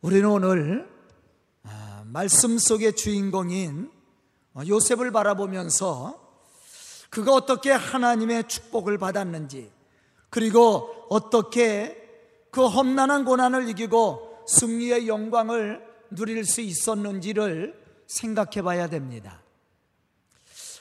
우리는 0.00 0.28
오늘 0.28 0.88
아, 1.64 2.04
말씀 2.06 2.56
속의 2.56 2.94
주인공인 2.94 3.90
요셉을 4.56 5.10
바라보면서 5.10 6.38
그가 7.10 7.32
어떻게 7.32 7.72
하나님의 7.72 8.46
축복을 8.46 8.96
받았는지 8.98 9.72
그리고 10.30 11.06
어떻게 11.10 11.96
그 12.52 12.64
험난한 12.64 13.24
고난을 13.24 13.68
이기고 13.70 14.44
승리의 14.46 15.08
영광을 15.08 15.84
누릴 16.10 16.44
수 16.44 16.60
있었는지를 16.60 17.84
생각해 18.06 18.62
봐야 18.62 18.88
됩니다. 18.88 19.42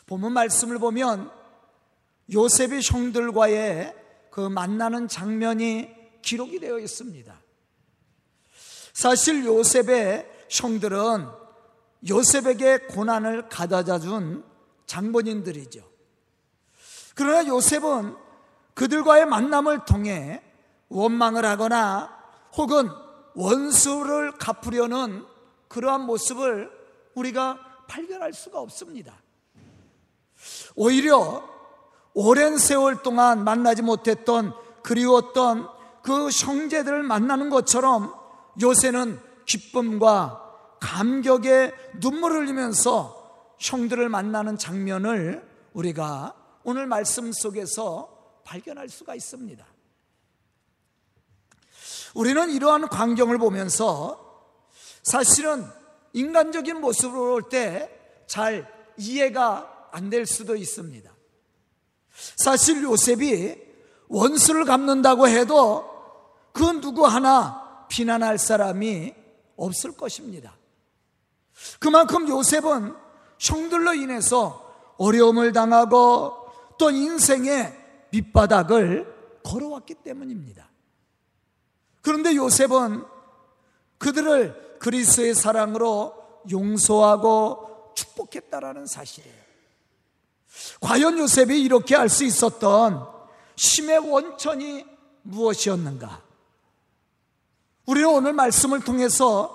본문 0.06 0.32
말씀을 0.34 0.78
보면 0.78 1.32
요셉의 2.32 2.82
형들과의 2.84 3.96
그 4.30 4.42
만나는 4.42 5.08
장면이 5.08 5.90
기록이 6.22 6.60
되어 6.60 6.78
있습니다. 6.78 7.47
사실 8.98 9.46
요셉의 9.46 10.28
형들은 10.50 11.28
요셉에게 12.10 12.88
고난을 12.88 13.48
가져다 13.48 14.00
준 14.00 14.44
장본인들이죠. 14.88 15.84
그러나 17.14 17.46
요셉은 17.46 18.16
그들과의 18.74 19.28
만남을 19.28 19.86
통해 19.86 20.42
원망을 20.90 21.46
하거나 21.46 22.12
혹은 22.56 22.90
원수를 23.36 24.32
갚으려는 24.40 25.24
그러한 25.68 26.02
모습을 26.02 26.72
우리가 27.14 27.60
발견할 27.88 28.34
수가 28.34 28.60
없습니다. 28.62 29.14
오히려 30.76 31.48
오랜 32.16 32.58
세월 32.58 33.04
동안 33.04 33.44
만나지 33.44 33.84
못했던 33.84 34.56
그리웠던 34.82 35.70
그 36.02 36.30
형제들을 36.30 37.04
만나는 37.04 37.52
것처럼 37.52 38.26
요새는 38.62 39.20
기쁨과 39.46 40.78
감격의 40.80 41.74
눈물을 42.00 42.42
흘리면서 42.42 43.56
형들을 43.60 44.10
만나는 44.10 44.58
장면을 44.58 45.48
우리가 45.74 46.36
오늘 46.64 46.86
말씀 46.86 47.32
속에서 47.32 48.42
발견할 48.44 48.90
수가 48.90 49.16
있습니다. 49.16 49.66
우리는 52.14 52.50
이러한 52.50 52.88
광경을 52.90 53.38
보면서 53.38 54.26
사실은 55.04 55.66
인간적인 56.14 56.80
모습으로 56.82 57.42
볼 57.42 57.50
때 57.50 57.94
잘 58.28 58.68
이해가 58.98 59.90
안 59.92 60.10
될 60.10 60.26
수도 60.26 60.56
있습니다. 60.56 61.10
사실 62.36 62.84
요셉이 62.84 63.56
원수를 64.10 64.66
갚는다고 64.66 65.28
해도 65.28 65.90
그 66.52 66.82
누구 66.82 67.06
하나 67.06 67.67
비난할 67.90 68.38
사람이 68.38 69.14
없을 69.56 69.92
것입니다. 69.92 70.56
그만큼 71.80 72.28
요셉은 72.28 72.96
형들로 73.40 73.94
인해서 73.94 74.64
어려움을 74.98 75.52
당하고 75.54 76.34
또 76.78 76.90
인생의 76.92 78.08
밑바닥을 78.12 79.42
걸어왔기 79.44 79.96
때문입니다. 79.96 80.70
그런데 82.02 82.36
요셉은 82.36 83.04
그들을 83.98 84.78
그리스의 84.80 85.34
사랑으로 85.34 86.14
용서하고 86.50 87.94
축복했다라는 87.96 88.86
사실이에요. 88.86 89.48
과연 90.82 91.18
요셉이 91.18 91.62
이렇게 91.62 91.96
할 91.96 92.10
수 92.10 92.24
있었던 92.24 93.08
심의 93.56 93.98
원천이 93.98 94.86
무엇이었는가? 95.24 96.27
우리는 97.88 98.08
오늘 98.08 98.34
말씀을 98.34 98.82
통해서 98.82 99.54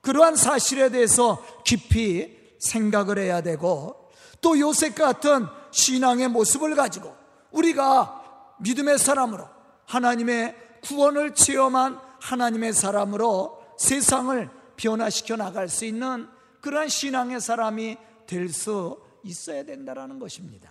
그러한 0.00 0.36
사실에 0.36 0.88
대해서 0.88 1.44
깊이 1.64 2.36
생각을 2.58 3.18
해야 3.18 3.40
되고 3.42 4.10
또 4.40 4.58
요셉 4.58 4.94
같은 4.94 5.46
신앙의 5.70 6.28
모습을 6.28 6.74
가지고 6.74 7.14
우리가 7.50 8.54
믿음의 8.60 8.98
사람으로 8.98 9.46
하나님의 9.86 10.56
구원을 10.82 11.34
체험한 11.34 12.00
하나님의 12.20 12.72
사람으로 12.72 13.62
세상을 13.76 14.48
변화시켜 14.76 15.36
나갈 15.36 15.68
수 15.68 15.84
있는 15.84 16.28
그러한 16.60 16.88
신앙의 16.88 17.40
사람이 17.40 17.96
될 18.26 18.52
수 18.52 19.00
있어야 19.24 19.64
된다는 19.64 20.18
것입니다. 20.18 20.70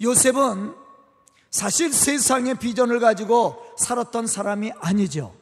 요셉은 0.00 0.74
사실 1.56 1.90
세상의 1.90 2.56
비전을 2.56 3.00
가지고 3.00 3.56
살았던 3.78 4.26
사람이 4.26 4.72
아니죠. 4.78 5.34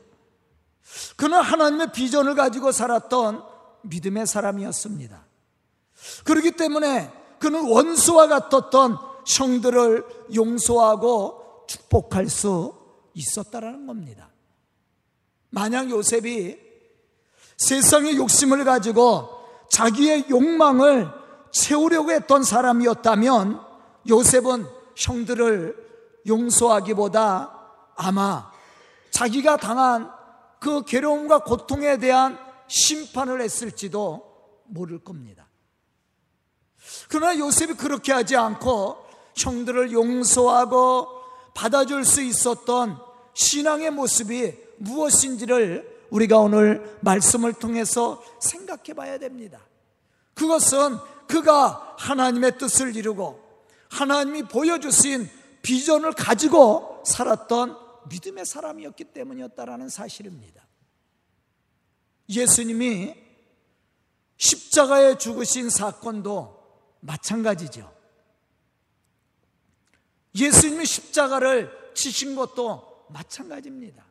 그는 1.16 1.40
하나님의 1.40 1.90
비전을 1.90 2.36
가지고 2.36 2.70
살았던 2.70 3.42
믿음의 3.82 4.28
사람이었습니다. 4.28 5.26
그렇기 6.22 6.52
때문에 6.52 7.10
그는 7.40 7.68
원수와 7.68 8.28
같았던 8.28 8.96
형들을 9.26 10.04
용서하고 10.36 11.64
축복할 11.66 12.28
수 12.28 12.74
있었다라는 13.14 13.88
겁니다. 13.88 14.30
만약 15.50 15.90
요셉이 15.90 16.56
세상의 17.56 18.18
욕심을 18.18 18.64
가지고 18.64 19.30
자기의 19.68 20.26
욕망을 20.30 21.10
채우려고 21.50 22.12
했던 22.12 22.44
사람이었다면 22.44 23.60
요셉은 24.08 24.64
형들을 24.94 25.83
용서하기보다 26.26 27.52
아마 27.96 28.50
자기가 29.10 29.56
당한 29.56 30.10
그 30.58 30.84
괴로움과 30.84 31.44
고통에 31.44 31.98
대한 31.98 32.38
심판을 32.66 33.40
했을지도 33.40 34.34
모를 34.64 34.98
겁니다. 34.98 35.46
그러나 37.08 37.38
요셉이 37.38 37.74
그렇게 37.74 38.12
하지 38.12 38.36
않고 38.36 38.96
형들을 39.36 39.92
용서하고 39.92 41.08
받아줄 41.54 42.04
수 42.04 42.22
있었던 42.22 42.98
신앙의 43.34 43.90
모습이 43.90 44.54
무엇인지를 44.78 46.06
우리가 46.10 46.38
오늘 46.38 46.98
말씀을 47.00 47.52
통해서 47.54 48.22
생각해 48.40 48.94
봐야 48.94 49.18
됩니다. 49.18 49.60
그것은 50.34 50.98
그가 51.26 51.96
하나님의 51.98 52.58
뜻을 52.58 52.96
이루고 52.96 53.42
하나님이 53.90 54.44
보여주신 54.44 55.28
비전을 55.64 56.12
가지고 56.12 57.02
살았던 57.06 57.76
믿음의 58.10 58.44
사람이었기 58.44 59.04
때문이었다라는 59.04 59.88
사실입니다. 59.88 60.62
예수님이 62.28 63.14
십자가에 64.36 65.16
죽으신 65.16 65.70
사건도 65.70 66.62
마찬가지죠. 67.00 67.90
예수님이 70.34 70.84
십자가를 70.84 71.92
치신 71.94 72.36
것도 72.36 73.06
마찬가지입니다. 73.08 74.04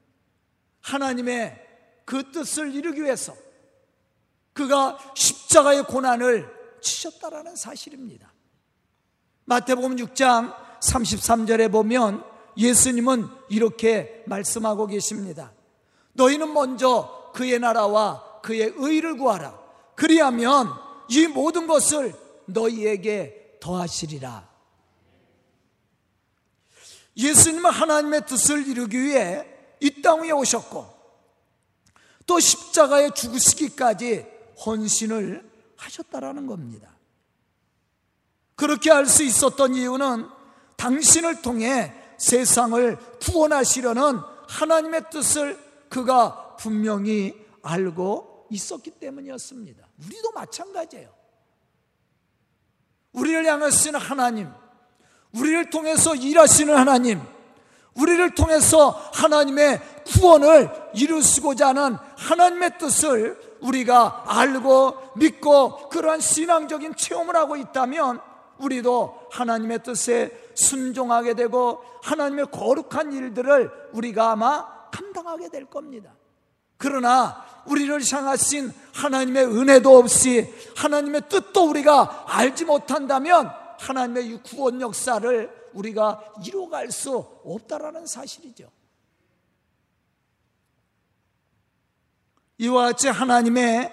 하나님의 0.82 2.02
그 2.04 2.32
뜻을 2.32 2.74
이루기 2.74 3.04
위해서 3.04 3.36
그가 4.54 4.98
십자가의 5.16 5.84
고난을 5.86 6.80
치셨다라는 6.82 7.56
사실입니다. 7.56 8.34
마태복음 9.46 9.98
6장 9.98 10.63
33절에 10.84 11.72
보면 11.72 12.24
예수님은 12.58 13.28
이렇게 13.50 14.24
말씀하고 14.28 14.88
계십니다. 14.88 15.52
너희는 16.14 16.54
먼저 16.54 17.32
그의 17.34 17.60
나라와 17.60 18.42
그의 18.42 18.74
의를 18.76 19.18
구하라. 19.18 19.60
그리하면 19.96 20.70
이 21.10 21.28
모든 21.28 21.68
것을 21.68 22.14
너희에게 22.46 23.58
더하시리라. 23.62 24.50
예수님은 27.16 27.70
하나님의 27.70 28.26
뜻을 28.26 28.68
이루기 28.68 29.02
위해 29.02 29.48
이 29.80 30.02
땅 30.02 30.22
위에 30.24 30.32
오셨고 30.32 30.94
또 32.26 32.40
십자가에 32.40 33.10
죽으시기까지 33.12 34.26
헌신을 34.66 35.50
하셨다라는 35.78 36.48
겁니다. 36.48 36.90
그렇게 38.56 38.92
할 38.92 39.06
수 39.08 39.24
있었던 39.24 39.76
이유는 39.76 40.28
당신을 40.78 41.42
통해 41.42 41.94
세상을 42.18 42.98
구원하시려는 43.22 44.20
하나님의 44.48 45.10
뜻을 45.10 45.58
그가 45.90 46.56
분명히 46.58 47.34
알고 47.62 48.48
있었기 48.50 48.92
때문이었습니다. 48.92 49.88
우리도 50.06 50.32
마찬가지예요. 50.32 51.10
우리를 53.14 53.46
향하시는 53.46 54.00
하나님, 54.00 54.50
우리를 55.34 55.70
통해서 55.70 56.16
일하시는 56.16 56.76
하나님, 56.76 57.22
우리를 57.96 58.34
통해서 58.34 58.90
하나님의 59.14 59.80
구원을 60.06 60.70
이루시고자 60.96 61.70
하는 61.70 61.96
하나님의 62.18 62.78
뜻을 62.80 63.58
우리가 63.62 64.24
알고 64.28 65.14
믿고 65.16 65.90
그러한 65.90 66.20
신앙적인 66.20 66.96
체험을 66.96 67.36
하고 67.36 67.56
있다면 67.56 68.20
우리도 68.58 69.28
하나님의 69.32 69.84
뜻에 69.84 70.43
순종하게 70.56 71.34
되고 71.34 71.84
하나님의 72.04 72.48
거룩한 72.52 73.14
일들을 73.14 73.90
우리가 73.94 74.32
아마 74.32 74.90
감당하게 74.92 75.50
될 75.50 75.66
겁니다. 75.66 76.14
그러나 76.78 77.44
우리를 77.66 78.02
향하신 78.12 78.72
하나님의 78.94 79.46
은혜도 79.46 79.98
없이 79.98 80.54
하나님의 80.76 81.30
뜻도 81.30 81.70
우리가 81.70 82.26
알지 82.28 82.66
못한다면 82.66 83.52
하나님의 83.80 84.28
이 84.28 84.44
구원 84.44 84.82
역사를 84.82 85.70
우리가 85.74 86.22
이루어갈 86.46 86.92
수 86.92 87.26
없다라는 87.46 88.06
사실이죠. 88.06 88.70
이와 92.60 92.88
같이 92.88 93.08
하나님의 93.08 93.92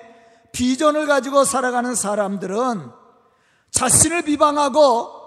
비전을 0.53 1.07
가지고 1.07 1.45
살아가는 1.45 1.95
사람들은 1.95 2.91
자신을 3.71 4.23
비방하고 4.23 5.20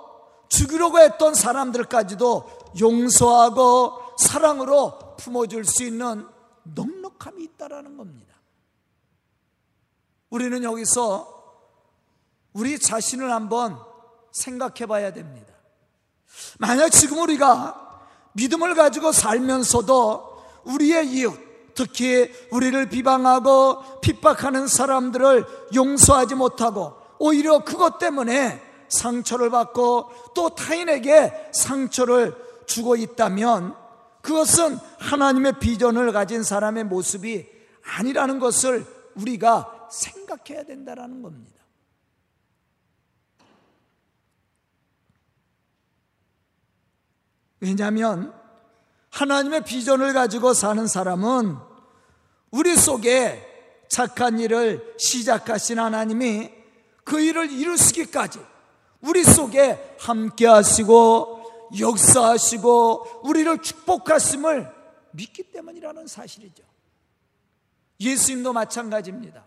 죽이려고 0.54 1.00
했던 1.00 1.34
사람들까지도 1.34 2.74
용서하고 2.80 4.00
사랑으로 4.20 5.16
품어줄 5.18 5.66
수 5.66 5.84
있는 5.84 6.28
넉넉함이 6.64 7.44
있다라는 7.44 7.98
겁니다. 7.98 8.36
우리는 10.30 10.64
여기서 10.64 11.28
우리 12.54 12.78
자신을 12.78 13.32
한번 13.32 13.80
생각해 14.32 14.86
봐야 14.86 15.12
됩니다. 15.12 15.54
만약 16.60 16.90
지금 16.90 17.20
우리가 17.20 18.02
믿음을 18.34 18.76
가지고 18.76 19.12
살면서도 19.12 20.44
우리의 20.66 21.08
이웃, 21.10 21.74
특히 21.74 22.32
우리를 22.52 22.90
비방하고 22.90 24.02
핍박하는 24.02 24.68
사람들을 24.68 25.72
용서하지 25.74 26.36
못하고 26.36 26.94
오히려 27.18 27.64
그것 27.64 27.98
때문에 27.98 28.73
상처를 28.94 29.50
받고 29.50 30.12
또 30.34 30.50
타인에게 30.56 31.50
상처를 31.52 32.36
주고 32.66 32.96
있다면 32.96 33.76
그것은 34.22 34.78
하나님의 35.00 35.60
비전을 35.60 36.12
가진 36.14 36.44
사람의 36.44 36.86
모습이 36.86 37.46
아니라는 37.98 38.40
것을 38.40 38.86
우리가 39.16 39.90
생각해야 39.92 40.64
된다는 40.64 41.22
겁니다. 41.22 41.54
왜냐하면 47.60 48.34
하나님의 49.10 49.64
비전을 49.64 50.14
가지고 50.14 50.54
사는 50.54 50.86
사람은 50.88 51.58
우리 52.52 52.76
속에 52.76 53.86
착한 53.90 54.40
일을 54.40 54.96
시작하신 54.98 55.80
하나님이 55.80 56.52
그 57.04 57.20
일을 57.20 57.52
이루시기까지 57.52 58.40
우리 59.04 59.24
속에 59.24 59.96
함께 60.00 60.48
하시고 60.48 61.70
역사하시고 61.78 63.22
우리를 63.24 63.62
축복하심을 63.62 64.72
믿기 65.12 65.44
때문이라는 65.44 66.08
사실이죠. 66.08 66.64
예수님도 68.00 68.54
마찬가지입니다. 68.54 69.46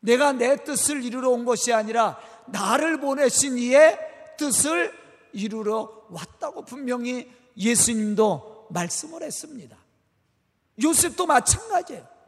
내가 0.00 0.32
내 0.32 0.56
뜻을 0.62 1.04
이루러 1.04 1.30
온 1.30 1.44
것이 1.44 1.72
아니라 1.72 2.18
나를 2.46 3.00
보내신 3.00 3.58
이의 3.58 3.98
뜻을 4.36 4.92
이루러 5.32 6.06
왔다고 6.10 6.64
분명히 6.64 7.30
예수님도 7.56 8.68
말씀을 8.70 9.22
했습니다. 9.22 9.76
요셉도 10.82 11.26
마찬가지예요. 11.26 12.19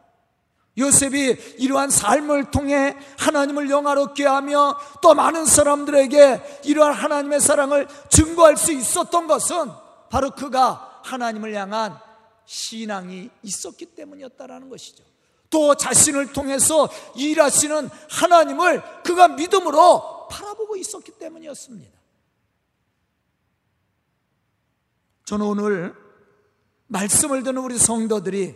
요셉이 0.79 1.57
이러한 1.59 1.91
삶을 1.91 2.51
통해 2.51 2.97
하나님을 3.19 3.69
영화롭게 3.69 4.25
하며 4.25 4.79
또 5.03 5.15
많은 5.15 5.45
사람들에게 5.45 6.61
이러한 6.65 6.95
하나님의 6.95 7.41
사랑을 7.41 7.87
증거할 8.09 8.57
수 8.57 8.73
있었던 8.73 9.27
것은 9.27 9.71
바로 10.09 10.31
그가 10.31 11.01
하나님을 11.05 11.55
향한 11.55 11.99
신앙이 12.47 13.31
있었기 13.43 13.87
때문이었다라는 13.87 14.71
것이죠. 14.71 15.05
또 15.51 15.75
자신을 15.75 16.33
통해서 16.33 16.89
일하시는 17.15 17.91
하나님을 18.09 19.03
그가 19.03 19.29
믿음으로 19.29 20.29
바라보고 20.29 20.77
있었기 20.77 21.13
때문이었습니다. 21.13 21.93
저는 25.27 25.47
오늘 25.47 25.95
말씀을 26.87 27.43
듣는 27.43 27.63
우리 27.63 27.79
성도들이 27.79 28.55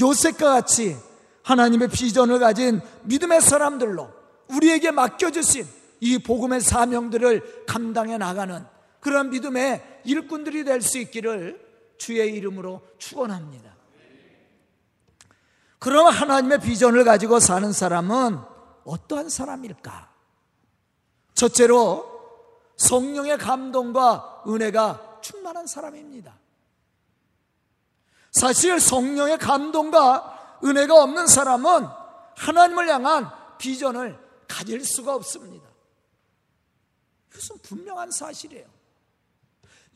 요셉과 0.00 0.54
같이 0.54 0.96
하나님의 1.44 1.88
비전을 1.88 2.38
가진 2.38 2.80
믿음의 3.04 3.40
사람들로 3.40 4.10
우리에게 4.48 4.90
맡겨주신 4.90 5.66
이 6.00 6.18
복음의 6.18 6.60
사명들을 6.60 7.64
감당해 7.66 8.18
나가는 8.18 8.64
그런 9.00 9.30
믿음의 9.30 10.00
일꾼들이 10.04 10.64
될 10.64 10.80
수 10.80 10.98
있기를 10.98 11.62
주의 11.98 12.32
이름으로 12.34 12.82
축원합니다. 12.98 13.74
그럼 15.78 16.06
하나님의 16.06 16.60
비전을 16.60 17.04
가지고 17.04 17.40
사는 17.40 17.70
사람은 17.70 18.38
어떠한 18.84 19.28
사람일까? 19.28 20.10
첫째로 21.34 22.10
성령의 22.76 23.38
감동과 23.38 24.44
은혜가 24.48 25.18
충만한 25.20 25.66
사람입니다. 25.66 26.38
사실 28.32 28.80
성령의 28.80 29.38
감동과 29.38 30.34
은혜가 30.62 31.02
없는 31.02 31.26
사람은 31.26 31.86
하나님을 32.36 32.88
향한 32.88 33.30
비전을 33.58 34.18
가질 34.48 34.84
수가 34.84 35.14
없습니다. 35.14 35.66
이것은 37.30 37.56
분명한 37.62 38.10
사실이에요. 38.10 38.66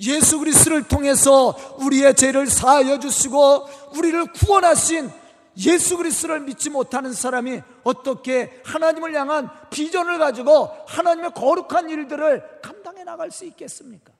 예수 0.00 0.38
그리스도를 0.38 0.86
통해서 0.86 1.56
우리의 1.78 2.14
죄를 2.14 2.46
사하여 2.46 3.00
주시고 3.00 3.68
우리를 3.96 4.32
구원하신 4.32 5.10
예수 5.58 5.96
그리스도를 5.96 6.40
믿지 6.40 6.70
못하는 6.70 7.12
사람이 7.12 7.62
어떻게 7.82 8.62
하나님을 8.64 9.14
향한 9.14 9.50
비전을 9.70 10.18
가지고 10.18 10.70
하나님의 10.86 11.32
거룩한 11.34 11.90
일들을 11.90 12.60
감당해 12.62 13.02
나갈 13.02 13.32
수 13.32 13.44
있겠습니까? 13.44 14.12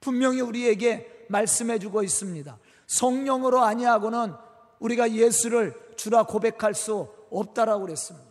분명히 0.00 0.42
우리에게 0.42 1.26
말씀해 1.30 1.78
주고 1.78 2.02
있습니다. 2.02 2.58
성령으로 2.86 3.62
아니하고는 3.62 4.34
우리가 4.78 5.10
예수를 5.12 5.74
주라 5.96 6.24
고백할 6.24 6.74
수 6.74 7.08
없다라고 7.30 7.82
그랬습니다. 7.82 8.26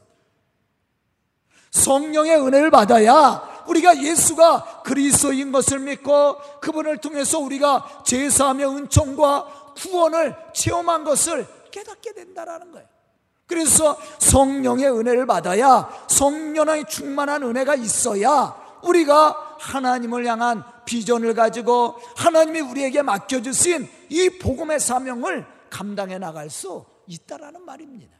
성령의 1.71 2.37
은혜를 2.37 2.71
받아야 2.71 3.63
우리가 3.67 4.01
예수가 4.01 4.83
그리스도인 4.83 5.51
것을 5.51 5.79
믿고 5.79 6.37
그분을 6.61 6.97
통해서 6.97 7.39
우리가 7.39 8.03
제사하며 8.05 8.69
은총과 8.77 9.73
구원을 9.75 10.35
체험한 10.53 11.03
것을 11.03 11.45
깨닫게 11.71 12.13
된다라는 12.13 12.71
거예요. 12.71 12.87
그래서 13.47 13.97
성령의 14.19 14.89
은혜를 14.89 15.25
받아야 15.25 15.89
성령의 16.07 16.85
충만한 16.87 17.43
은혜가 17.43 17.75
있어야 17.75 18.55
우리가 18.81 19.57
하나님을 19.59 20.25
향한 20.25 20.63
비전을 20.85 21.33
가지고 21.33 21.99
하나님이 22.15 22.61
우리에게 22.61 23.01
맡겨주신 23.01 23.89
이 24.09 24.29
복음의 24.39 24.79
사명을 24.79 25.54
감당해 25.75 26.17
나갈 26.17 26.49
수 26.49 26.85
있다라는 27.05 27.65
말입니다. 27.65 28.15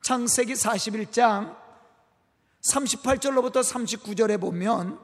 창세기 0.00 0.54
41장 0.54 1.54
38절로부터 2.62 3.62
39절에 3.62 4.40
보면 4.40 4.98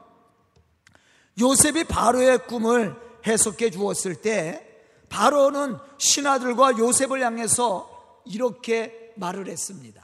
요셉이 1.39 1.83
바로의 1.83 2.47
꿈을 2.47 2.95
해석해 3.27 3.69
주었을 3.69 4.15
때 4.15 4.67
바로는 5.09 5.77
신하들과 5.99 6.79
요셉을 6.79 7.21
향해서 7.21 8.23
이렇게 8.25 9.13
말을 9.15 9.49
했습니다. 9.49 10.03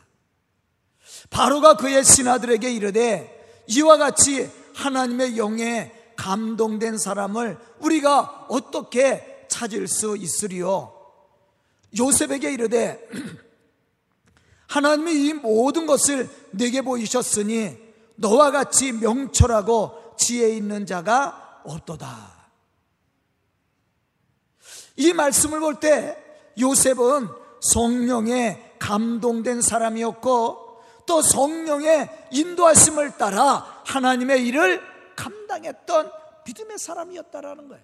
바로가 1.32 1.78
그의 1.78 2.04
신하들에게 2.04 2.72
이르되 2.72 3.64
이와 3.66 3.98
같이 3.98 4.52
하나님의 4.76 5.36
영에 5.36 6.14
감동된 6.16 7.00
사람을 7.00 7.58
우리가 7.80 8.46
어떻게 8.50 9.33
찾을 9.54 9.88
수 9.88 10.18
있으리요? 10.18 10.92
요셉에게 11.98 12.52
이르되 12.52 13.08
하나님이 14.68 15.28
이 15.28 15.34
모든 15.34 15.86
것을 15.86 16.28
내게 16.50 16.82
보이셨으니 16.82 17.78
너와 18.16 18.50
같이 18.50 18.92
명철하고 18.94 20.16
지혜 20.18 20.50
있는 20.50 20.88
자가 20.88 21.62
없도다. 21.66 22.34
이 24.96 25.14
말씀을 25.14 25.60
볼 25.60 25.80
때 25.80 26.18
요셉은 26.60 27.28
성령에 27.62 28.76
감동된 28.80 29.62
사람이었고 29.62 30.82
또 31.06 31.22
성령의 31.22 32.10
인도하심을 32.32 33.18
따라 33.18 33.82
하나님의 33.86 34.48
일을 34.48 34.82
감당했던 35.16 36.12
믿음의 36.46 36.80
사람이었다라는 36.80 37.70
거예요. 37.70 37.84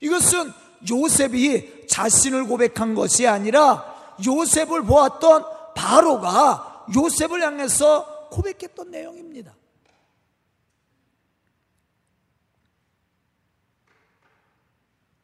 이것은 0.00 0.52
요셉이 0.88 1.86
자신을 1.88 2.46
고백한 2.46 2.94
것이 2.94 3.26
아니라 3.26 4.14
요셉을 4.24 4.82
보았던 4.82 5.44
바로가 5.74 6.86
요셉을 6.96 7.42
향해서 7.42 8.28
고백했던 8.30 8.90
내용입니다. 8.90 9.54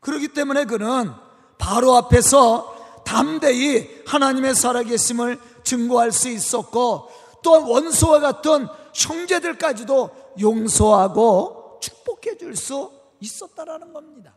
그렇기 0.01 0.29
때문에 0.29 0.65
그는 0.65 1.13
바로 1.59 1.95
앞에서 1.95 3.03
담대히 3.05 4.03
하나님의 4.07 4.55
살아계심을 4.55 5.39
증거할 5.63 6.11
수 6.13 6.29
있었고 6.29 7.09
또 7.43 7.69
원수와 7.71 8.21
같은 8.21 8.67
형제들까지도 8.95 10.11
용서하고 10.41 11.79
축복해 11.81 12.37
줄 12.37 12.57
수 12.57 12.91
있었다라는 13.21 13.93
겁니다. 13.93 14.35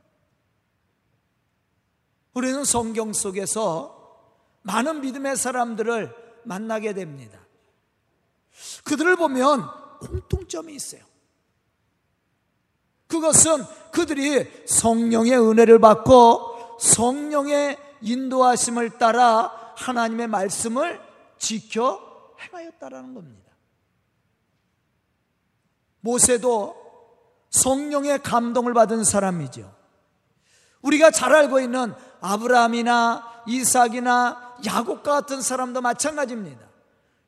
우리는 2.36 2.63
성경 2.65 3.13
속에서 3.13 3.96
많은 4.62 5.01
믿음의 5.01 5.38
사람들을 5.38 6.13
만나게 6.44 6.94
됩니다. 6.94 7.39
그들을 8.84 9.15
보면 9.15 9.68
공통점이 10.01 10.74
있어요. 10.75 11.01
그것은 13.08 13.63
그들이 13.92 14.65
성령의 14.68 15.39
은혜를 15.39 15.80
받고 15.80 16.77
성령의 16.80 17.77
인도하심을 18.01 18.98
따라 18.98 19.74
하나님의 19.77 20.27
말씀을 20.27 21.01
지켜 21.38 22.01
행하였다라는 22.42 23.13
겁니다. 23.13 23.51
모세도 26.01 26.75
성령의 27.50 28.22
감동을 28.22 28.74
받은 28.74 29.06
사람이죠. 29.06 29.74
우리가 30.82 31.12
잘 31.12 31.34
알고 31.34 31.60
있는 31.60 31.94
아브라함이나 32.25 33.44
이삭이나 33.48 34.55
야곱과 34.65 35.12
같은 35.12 35.41
사람도 35.41 35.82
마찬가지입니다. 35.82 36.65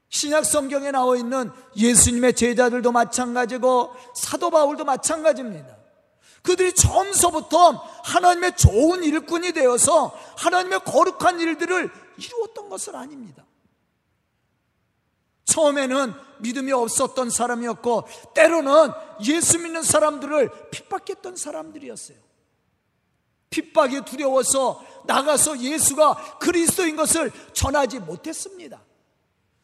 신약 0.09 0.45
성경에 0.45 0.91
나와 0.91 1.15
있는 1.17 1.51
예수님의 1.75 2.33
제자들도 2.33 2.91
마찬가지고 2.91 3.93
사도 4.15 4.49
바울도 4.49 4.85
마찬가지입니다. 4.85 5.77
그들이 6.41 6.73
처음서부터 6.73 7.71
하나님의 8.05 8.55
좋은 8.55 9.03
일꾼이 9.03 9.51
되어서 9.51 10.17
하나님의 10.37 10.79
거룩한 10.85 11.39
일들을 11.41 11.91
이루었던 12.17 12.69
것은 12.69 12.95
아닙니다. 12.95 13.43
처음에는 15.45 16.13
믿음이 16.39 16.71
없었던 16.71 17.29
사람이었고 17.29 18.07
때로는 18.33 18.91
예수 19.25 19.59
믿는 19.59 19.83
사람들을 19.83 20.69
핍박했던 20.71 21.35
사람들이었어요. 21.35 22.26
핍박이 23.49 24.01
두려워서 24.05 24.83
나가서 25.05 25.59
예수가 25.59 26.37
그리스도인 26.39 26.95
것을 26.95 27.31
전하지 27.53 27.99
못했습니다. 27.99 28.81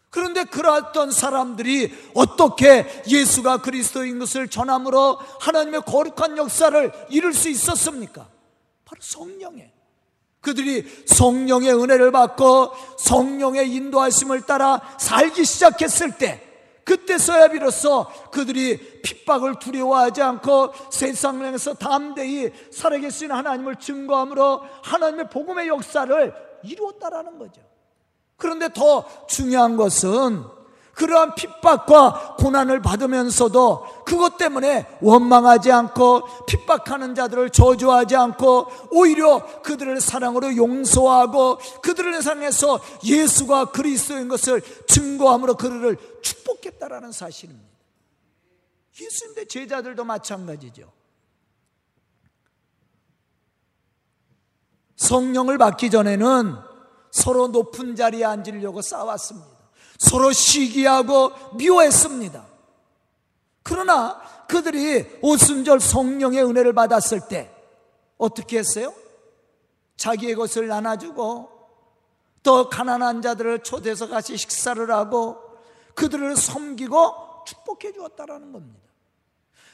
그런데 0.10 0.44
그러했던 0.44 1.12
사람들이 1.12 1.92
어떻게 2.13 2.86
예수가 3.08 3.63
그리스도인 3.63 4.20
것을 4.20 4.48
전함으로 4.48 5.18
하나님의 5.40 5.82
거룩한 5.82 6.38
역사를 6.38 6.92
이룰 7.10 7.34
수 7.34 7.50
있었습니까? 7.50 8.30
바로 8.86 9.02
성령에. 9.02 9.74
그들이 10.40 10.86
성령의 11.08 11.74
은혜를 11.74 12.12
받고 12.12 12.74
성령의 13.00 13.74
인도하심을 13.74 14.42
따라 14.42 14.82
살기 15.00 15.46
시작했을 15.46 16.18
때 16.18 16.43
그때서야 16.84 17.50
비로소 17.50 18.06
그들이 18.32 19.02
핍박을 19.02 19.60
두려워하지 19.60 20.22
않고 20.22 20.74
세상에서 20.92 21.75
담대히 21.75 22.52
살아계신 22.72 23.32
하나님을 23.32 23.78
증거함으로 23.78 24.62
하나님의 24.84 25.30
복음의 25.30 25.68
역사를 25.68 26.34
이루었다라는 26.63 27.40
거죠. 27.40 27.62
그런데 28.38 28.70
더 28.74 29.06
중요한 29.28 29.78
것은 29.78 30.44
그러한 30.94 31.34
핍박과 31.36 32.36
고난을 32.38 32.82
받으면서도 32.82 34.04
그것 34.06 34.38
때문에 34.38 34.88
원망하지 35.02 35.72
않고 35.72 36.46
핍박하는 36.46 37.16
자들을 37.16 37.50
저주하지 37.50 38.16
않고 38.16 38.68
오히려 38.92 39.62
그들을 39.64 40.00
사랑으로 40.00 40.56
용서하고 40.56 41.58
그들을 41.82 42.22
상해서 42.22 42.80
예수가 43.04 43.66
그리스도인 43.72 44.28
것을 44.28 44.62
증거함으로 44.88 45.56
그들을 45.56 45.98
축복했다라는 46.22 47.12
사실입니다. 47.12 47.74
예수님의 49.02 49.48
제자들도 49.48 50.04
마찬가지죠. 50.04 50.92
성령을 54.96 55.58
받기 55.58 55.90
전에는 55.90 56.56
서로 57.12 57.48
높은 57.48 57.96
자리에 57.96 58.24
앉으려고 58.24 58.82
싸웠습니다. 58.82 59.53
서로 59.98 60.32
시기하고 60.32 61.32
미워했습니다. 61.56 62.46
그러나 63.64 64.22
그들이 64.48 65.06
오순절 65.22 65.80
성령의 65.80 66.44
은혜를 66.44 66.74
받았을 66.74 67.22
때 67.30 67.52
어떻게 68.18 68.60
했어요? 68.60 68.94
자기의 69.96 70.36
것을 70.36 70.68
나눠주고 70.68 71.50
또 72.44 72.70
가난한 72.70 73.22
자들을 73.22 73.64
초대해서 73.64 74.08
같이 74.08 74.36
식사를 74.38 74.92
하고 74.92 75.38
그들을 75.96 76.36
섬기고 76.36 77.46
축복해 77.46 77.94
주었다라는 77.94 78.52
겁니다. 78.52 78.80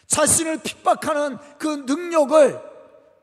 자신을 0.08 0.60
핍박하는 0.62 1.38
그 1.58 1.68
능력을 1.88 2.70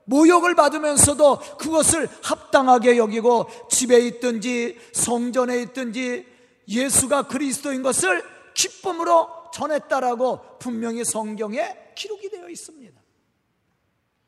모욕을 0.05 0.55
받으면서도 0.55 1.39
그것을 1.59 2.09
합당하게 2.23 2.97
여기고 2.97 3.47
집에 3.69 3.99
있든지 4.07 4.79
성전에 4.93 5.61
있든지 5.63 6.36
예수가 6.69 7.29
그리스도인 7.29 7.83
것을 7.83 8.23
기쁨으로 8.55 9.29
전했다라고 9.53 10.59
분명히 10.59 11.05
성경에 11.05 11.77
기록이 11.95 12.31
되어 12.31 12.49
있습니다. 12.49 13.01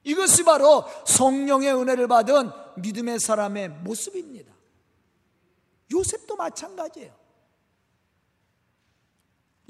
이것이 0.04 0.45
바로 0.45 0.85
성령의 1.07 1.75
은혜를 1.75 2.09
받은 2.09 2.50
믿음의 2.76 3.18
사람의 3.18 3.68
모습입니다. 3.68 4.52
요셉도 5.92 6.37
마찬가지예요. 6.37 7.12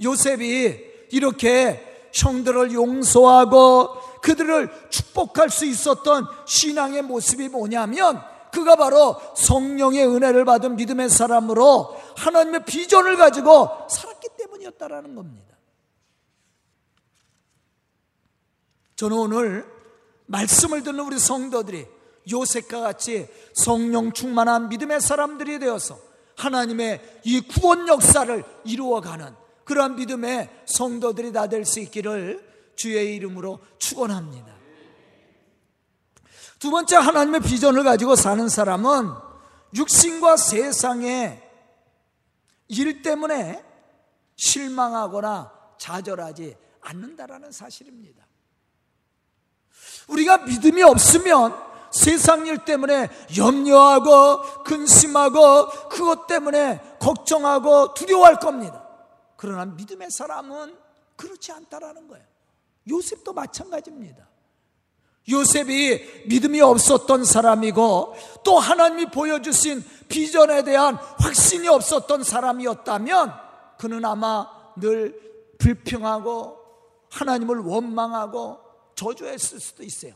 요셉이 0.02 1.08
이렇게 1.10 2.10
형들을 2.12 2.72
용서하고 2.72 4.20
그들을 4.20 4.90
축복할 4.90 5.50
수 5.50 5.64
있었던 5.64 6.26
신앙의 6.46 7.02
모습이 7.02 7.48
뭐냐면 7.48 8.22
그가 8.52 8.76
바로 8.76 9.16
성령의 9.37 10.06
은혜를 10.06 10.44
받은 10.44 10.76
믿음의 10.76 11.10
사람으로 11.10 11.98
하나님의 12.18 12.64
비전을 12.64 13.16
가지고 13.16 13.87
살았기 13.88 14.28
때문이었다라는 14.37 15.14
겁니다. 15.14 15.56
저는 18.96 19.16
오늘 19.16 19.66
말씀을 20.26 20.82
듣는 20.82 21.00
우리 21.00 21.18
성도들이 21.18 21.87
요셉과 22.30 22.80
같이 22.80 23.28
성령 23.54 24.12
충만한 24.12 24.68
믿음의 24.68 25.00
사람들이 25.00 25.58
되어서 25.60 25.98
하나님의 26.37 27.20
이 27.25 27.40
구원 27.40 27.88
역사를 27.88 28.44
이루어가는 28.64 29.34
그러한 29.64 29.96
믿음의 29.96 30.50
성도들이 30.66 31.32
다 31.32 31.46
될 31.46 31.64
수 31.64 31.80
있기를 31.80 32.46
주의 32.76 33.14
이름으로 33.16 33.60
축원합니다. 33.78 34.46
두 36.58 36.70
번째 36.70 36.96
하나님의 36.96 37.40
비전을 37.40 37.84
가지고 37.84 38.16
사는 38.16 38.48
사람은 38.48 39.10
육신과 39.75 40.37
세상의 40.37 41.48
일 42.68 43.02
때문에 43.02 43.64
실망하거나 44.37 45.52
좌절하지 45.78 46.56
않는다라는 46.80 47.52
사실입니다. 47.52 48.26
우리가 50.08 50.38
믿음이 50.38 50.82
없으면 50.82 51.68
세상 51.90 52.46
일 52.46 52.64
때문에 52.64 53.08
염려하고 53.37 54.62
근심하고 54.64 55.88
그것 55.88 56.26
때문에 56.26 56.96
걱정하고 57.00 57.94
두려워할 57.94 58.38
겁니다. 58.38 58.87
그러나 59.37 59.64
믿음의 59.64 60.10
사람은 60.10 60.76
그렇지 61.16 61.52
않다라는 61.52 62.08
거예요. 62.08 62.25
요셉도 62.88 63.32
마찬가지입니다. 63.32 64.28
요셉이 65.28 66.25
믿음이 66.26 66.61
없었던 66.61 67.25
사람이고 67.25 68.14
또 68.44 68.58
하나님이 68.58 69.11
보여주신 69.11 69.85
비전에 70.08 70.62
대한 70.62 70.94
확신이 70.94 71.68
없었던 71.68 72.25
사람이었다면 72.25 73.32
그는 73.78 74.04
아마 74.04 74.49
늘 74.76 75.54
불평하고 75.58 76.56
하나님을 77.11 77.58
원망하고 77.58 78.58
저주했을 78.94 79.61
수도 79.61 79.82
있어요. 79.82 80.14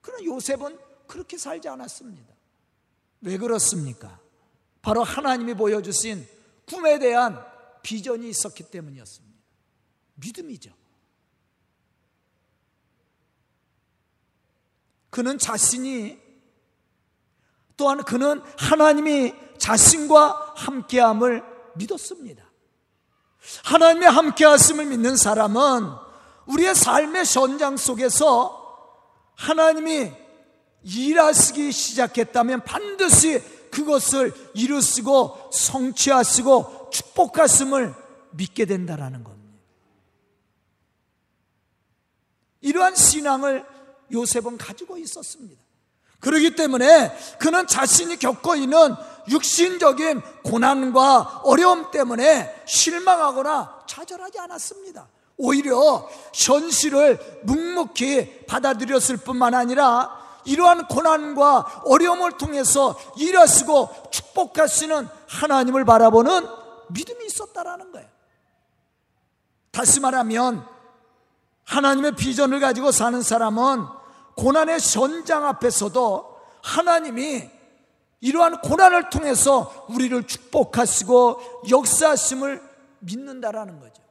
그러나 0.00 0.24
요셉은 0.24 0.78
그렇게 1.06 1.36
살지 1.36 1.68
않았습니다. 1.68 2.34
왜 3.22 3.36
그렇습니까? 3.36 4.20
바로 4.80 5.02
하나님이 5.02 5.54
보여주신 5.54 6.26
꿈에 6.66 6.98
대한 6.98 7.44
비전이 7.82 8.28
있었기 8.28 8.70
때문이었습니다. 8.70 9.38
믿음이죠. 10.14 10.79
그는 15.10 15.38
자신이 15.38 16.18
또한 17.76 18.02
그는 18.04 18.42
하나님이 18.58 19.34
자신과 19.58 20.54
함께함을 20.56 21.42
믿었습니다. 21.74 22.44
하나님의 23.64 24.08
함께하심을 24.08 24.86
믿는 24.86 25.16
사람은 25.16 25.90
우리의 26.46 26.74
삶의 26.74 27.24
현장 27.24 27.76
속에서 27.76 28.58
하나님이 29.34 30.12
일하시기 30.82 31.72
시작했다면 31.72 32.64
반드시 32.64 33.42
그것을 33.70 34.34
이루시고 34.54 35.50
성취하시고 35.52 36.90
축복하심을 36.92 37.94
믿게 38.32 38.64
된다라는 38.66 39.24
겁니다. 39.24 39.40
이러한 42.60 42.94
신앙을 42.94 43.64
요셉은 44.12 44.58
가지고 44.58 44.98
있었습니다. 44.98 45.60
그렇기 46.20 46.54
때문에 46.54 47.16
그는 47.38 47.66
자신이 47.66 48.18
겪고 48.18 48.54
있는 48.54 48.94
육신적인 49.30 50.20
고난과 50.44 51.42
어려움 51.44 51.90
때문에 51.90 52.62
실망하거나 52.66 53.84
좌절하지 53.86 54.38
않았습니다. 54.38 55.08
오히려 55.36 56.08
현실을 56.34 57.40
묵묵히 57.44 58.46
받아들였을 58.46 59.16
뿐만 59.18 59.54
아니라 59.54 60.20
이러한 60.44 60.86
고난과 60.88 61.82
어려움을 61.86 62.32
통해서 62.32 62.98
일하시고 63.16 64.10
축복하시는 64.10 65.08
하나님을 65.28 65.84
바라보는 65.84 66.46
믿음이 66.90 67.24
있었다라는 67.26 67.92
거예요. 67.92 68.08
다시 69.70 70.00
말하면 70.00 70.66
하나님의 71.64 72.16
비전을 72.16 72.60
가지고 72.60 72.90
사는 72.90 73.22
사람은 73.22 73.99
고난의 74.36 74.80
전장 74.80 75.46
앞에서도 75.46 76.38
하나님이 76.62 77.48
이러한 78.20 78.60
고난을 78.60 79.10
통해서 79.10 79.86
우리를 79.88 80.26
축복하시고 80.26 81.68
역사하심을 81.70 82.62
믿는다라는 83.00 83.80
거죠. 83.80 84.02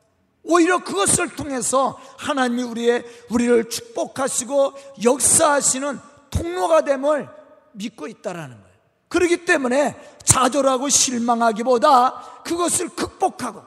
오히려 0.43 0.83
그것을 0.83 1.35
통해서 1.35 1.99
하나님이 2.17 2.63
우리의 2.63 3.05
우리를 3.29 3.69
축복하시고 3.69 4.73
역사하시는 5.03 5.99
통로가 6.31 6.81
됨을 6.81 7.29
믿고 7.73 8.07
있다라는 8.07 8.49
거예요. 8.49 8.69
그렇기 9.09 9.45
때문에 9.45 9.95
좌절하고 10.23 10.89
실망하기보다 10.89 12.41
그것을 12.43 12.89
극복하고 12.89 13.63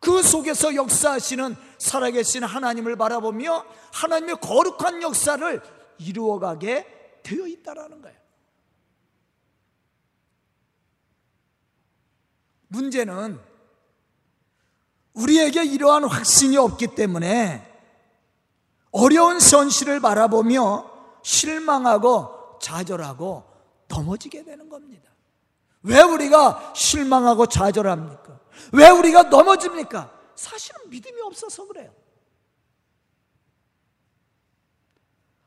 그 0.00 0.22
속에서 0.22 0.74
역사하시는 0.74 1.56
살아계신 1.78 2.44
하나님을 2.44 2.96
바라보며 2.96 3.64
하나님의 3.92 4.36
거룩한 4.40 5.02
역사를 5.02 5.62
이루어가게 5.98 7.20
되어 7.22 7.46
있다라는 7.46 8.02
거예요. 8.02 8.18
문제는 12.68 13.40
우리에게 15.14 15.64
이러한 15.64 16.04
확신이 16.04 16.56
없기 16.56 16.88
때문에 16.94 17.64
어려운 18.90 19.40
현실을 19.40 20.00
바라보며 20.00 20.90
실망하고 21.22 22.58
좌절하고 22.60 23.44
넘어지게 23.88 24.44
되는 24.44 24.68
겁니다. 24.68 25.10
왜 25.82 26.00
우리가 26.02 26.72
실망하고 26.74 27.46
좌절합니까? 27.46 28.40
왜 28.72 28.88
우리가 28.90 29.24
넘어집니까? 29.24 30.12
사실은 30.34 30.88
믿음이 30.90 31.20
없어서 31.22 31.66
그래요. 31.66 31.92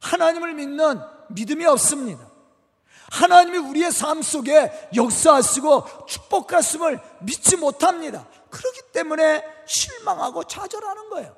하나님을 0.01 0.53
믿는 0.55 0.99
믿음이 1.29 1.65
없습니다. 1.65 2.29
하나님이 3.11 3.57
우리의 3.57 3.91
삶 3.91 4.21
속에 4.21 4.89
역사하시고 4.95 6.05
축복하심을 6.07 6.99
믿지 7.21 7.57
못합니다. 7.57 8.27
그렇기 8.49 8.81
때문에 8.93 9.43
실망하고 9.65 10.45
좌절하는 10.45 11.09
거예요. 11.09 11.35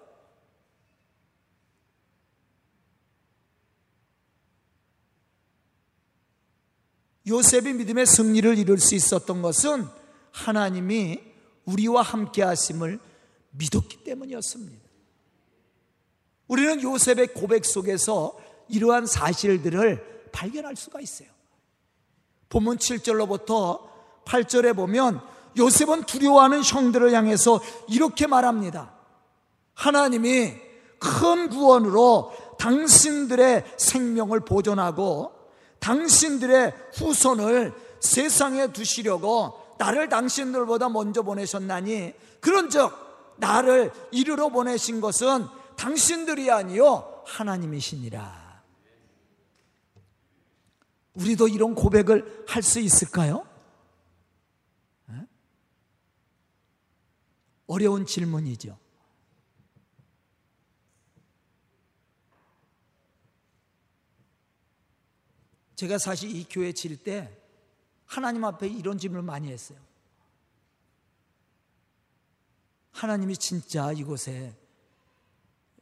요셉이 7.25 7.73
믿음의 7.73 8.05
승리를 8.05 8.57
이룰 8.57 8.79
수 8.79 8.95
있었던 8.95 9.41
것은 9.41 9.87
하나님이 10.31 11.21
우리와 11.65 12.01
함께 12.01 12.43
하심을 12.43 12.99
믿었기 13.51 14.03
때문이었습니다. 14.03 14.83
우리는 16.47 16.83
요셉의 16.83 17.27
고백 17.27 17.65
속에서 17.65 18.37
이러한 18.73 19.05
사실들을 19.05 20.29
발견할 20.31 20.75
수가 20.75 20.99
있어요. 20.99 21.29
본문 22.49 22.77
7절로부터 22.77 23.81
8절에 24.25 24.75
보면 24.75 25.21
요셉은 25.57 26.03
두려워하는 26.03 26.63
형들을 26.63 27.13
향해서 27.13 27.61
이렇게 27.87 28.25
말합니다. 28.25 28.93
하나님이 29.75 30.55
큰 30.99 31.49
구원으로 31.49 32.33
당신들의 32.57 33.63
생명을 33.77 34.39
보존하고 34.39 35.31
당신들의 35.79 36.73
후손을 36.95 37.73
세상에 37.99 38.71
두시려고 38.71 39.59
나를 39.77 40.09
당신들보다 40.09 40.89
먼저 40.89 41.21
보내셨나니 41.21 42.13
그런즉 42.39 42.91
나를 43.37 43.91
이르러 44.11 44.49
보내신 44.49 45.01
것은 45.01 45.45
당신들이 45.75 46.49
아니요 46.49 47.21
하나님이시니라. 47.25 48.42
우리도 51.13 51.47
이런 51.47 51.75
고백을 51.75 52.45
할 52.47 52.63
수 52.63 52.79
있을까요? 52.79 53.47
어려운 57.67 58.05
질문이죠. 58.05 58.77
제가 65.75 65.97
사실 65.97 66.35
이 66.35 66.45
교회 66.49 66.71
질 66.71 66.97
때 66.97 67.39
하나님 68.05 68.45
앞에 68.45 68.67
이런 68.67 68.97
질문을 68.97 69.23
많이 69.23 69.51
했어요. 69.51 69.79
하나님이 72.91 73.37
진짜 73.37 73.91
이곳에 73.91 74.55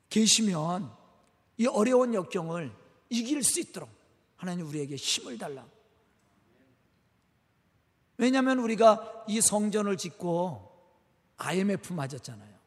계시면 0.10 0.96
이 1.58 1.68
어려운 1.68 2.14
역경을 2.14 2.74
이길 3.10 3.44
수 3.44 3.60
있도록 3.60 3.90
하나님 4.42 4.68
우리에게 4.68 4.96
힘을 4.96 5.38
달라. 5.38 5.64
왜냐하면 8.18 8.58
우리가 8.58 9.26
이 9.28 9.40
성전을 9.40 9.98
짓고 9.98 10.68
IMF 11.38 11.94
맞았잖아요. 11.94 12.60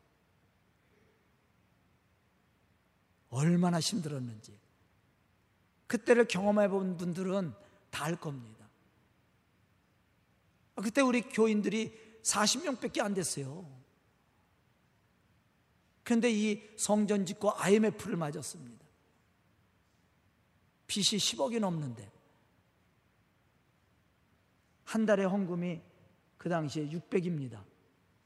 얼마나 3.31 3.81
힘들었는지. 3.81 4.57
그때를 5.89 6.29
경험해 6.29 6.69
본 6.69 6.97
분들은 6.97 7.53
다 7.91 8.05
알 8.05 8.15
겁니다. 8.15 8.69
그때 10.77 11.01
우리 11.01 11.23
교인들이 11.23 12.21
40명밖에 12.23 13.01
안 13.01 13.15
됐어요. 13.15 13.69
그런데 16.05 16.31
이 16.31 16.63
성전 16.77 17.27
짓고 17.27 17.53
IMF를 17.57 18.17
맞았습니다. 18.17 18.84
빚이 20.87 21.17
10억이 21.17 21.61
넘는데 21.61 22.11
한 24.85 25.07
달에 25.07 25.25
헌금이 25.25 25.83
그 26.37 26.49
당시에 26.49 26.89
600입니다. 26.89 27.65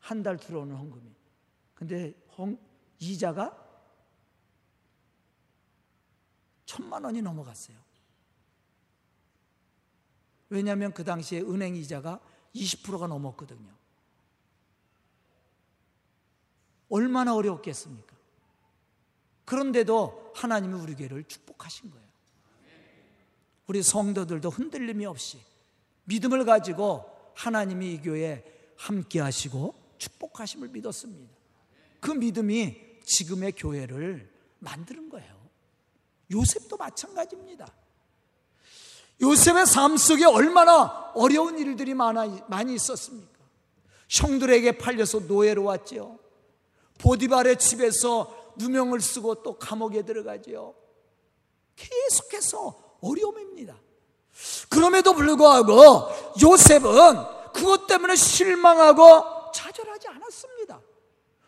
한 0.00 0.22
달 0.22 0.38
들어오는 0.38 0.74
헌금이. 0.74 1.14
근데 1.74 2.14
헌, 2.36 2.58
이자가 2.98 3.66
천만 6.64 7.04
원이 7.04 7.22
넘어갔어요. 7.22 7.76
왜냐하면 10.48 10.92
그 10.92 11.04
당시에 11.04 11.40
은행 11.40 11.76
이자가 11.76 12.20
20%가 12.54 13.06
넘었거든요. 13.06 13.70
얼마나 16.88 17.34
어려웠겠습니까? 17.34 18.16
그런데도 19.44 20.32
하나님이 20.34 20.74
우리 20.74 20.94
교회를 20.94 21.24
축복하신 21.24 21.90
거예요. 21.90 22.07
우리 23.68 23.82
성도들도 23.82 24.48
흔들림이 24.48 25.06
없이 25.06 25.38
믿음을 26.04 26.44
가지고 26.44 27.04
하나님이 27.34 27.94
이 27.94 28.00
교회에 28.00 28.42
함께 28.76 29.20
하시고 29.20 29.74
축복하심을 29.98 30.68
믿었습니다. 30.68 31.34
그 32.00 32.10
믿음이 32.10 32.76
지금의 33.04 33.52
교회를 33.52 34.32
만드는 34.60 35.10
거예요. 35.10 35.38
요셉도 36.30 36.76
마찬가지입니다. 36.76 37.70
요셉의 39.20 39.66
삶 39.66 39.96
속에 39.96 40.24
얼마나 40.24 41.12
어려운 41.14 41.58
일들이 41.58 41.92
많아, 41.92 42.46
많이 42.48 42.74
있었습니까? 42.74 43.38
형들에게 44.08 44.78
팔려서 44.78 45.20
노예로 45.20 45.64
왔지요. 45.64 46.18
보디발의 46.98 47.58
집에서 47.58 48.54
누명을 48.56 49.00
쓰고 49.00 49.42
또 49.42 49.58
감옥에 49.58 50.02
들어가지요. 50.02 50.74
계속해서 51.76 52.87
어려움입니다. 53.00 53.74
그럼에도 54.68 55.14
불구하고 55.14 56.08
요셉은 56.40 56.92
그것 57.52 57.86
때문에 57.86 58.14
실망하고 58.14 59.50
좌절하지 59.52 60.08
않았습니다. 60.08 60.80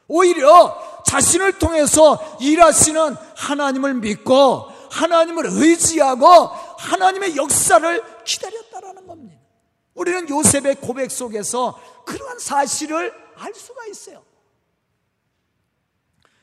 오히려 0.09 1.03
자신을 1.07 1.59
통해서 1.59 2.19
일하시는 2.41 3.15
하나님을 3.37 3.95
믿고 3.95 4.67
하나님을 4.91 5.47
의지하고 5.47 6.27
하나님의 6.27 7.37
역사를 7.37 8.25
기다렸다라는 8.25 9.07
겁니다. 9.07 9.41
우리는 9.95 10.29
요셉의 10.29 10.77
고백 10.77 11.11
속에서 11.11 11.81
그러한 12.07 12.39
사실을 12.39 13.15
알 13.37 13.55
수가 13.55 13.87
있어요. 13.87 14.25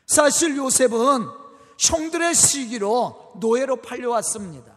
사실 0.06 0.56
요셉은 0.56 1.28
형들의 1.78 2.34
시기로 2.34 3.34
노예로 3.36 3.78
팔려왔습니다. 3.78 4.77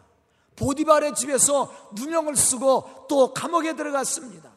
보디발의 0.60 1.14
집에서 1.14 1.72
누명을 1.92 2.36
쓰고 2.36 3.06
또 3.08 3.32
감옥에 3.32 3.74
들어갔습니다. 3.74 4.52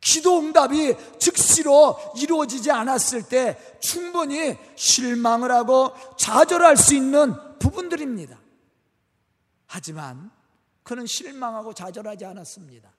기도 0.00 0.38
응답이 0.38 0.96
즉시로 1.18 1.98
이루어지지 2.16 2.70
않았을 2.70 3.28
때 3.28 3.78
충분히 3.80 4.58
실망을 4.74 5.52
하고 5.52 5.92
좌절할 6.16 6.76
수 6.78 6.94
있는 6.94 7.34
부분들입니다. 7.58 8.38
하지만 9.66 10.30
그는 10.82 11.06
실망하고 11.06 11.74
좌절하지 11.74 12.24
않았습니다. 12.24 12.90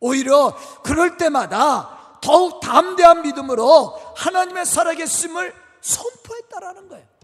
오히려 0.00 0.56
그럴 0.82 1.18
때마다 1.18 2.18
더욱 2.22 2.60
담대한 2.60 3.22
믿음으로 3.22 3.94
하나님의 4.16 4.64
살아계심을 4.64 5.54
선포했다라는 5.82 6.88
거예요. 6.88 7.17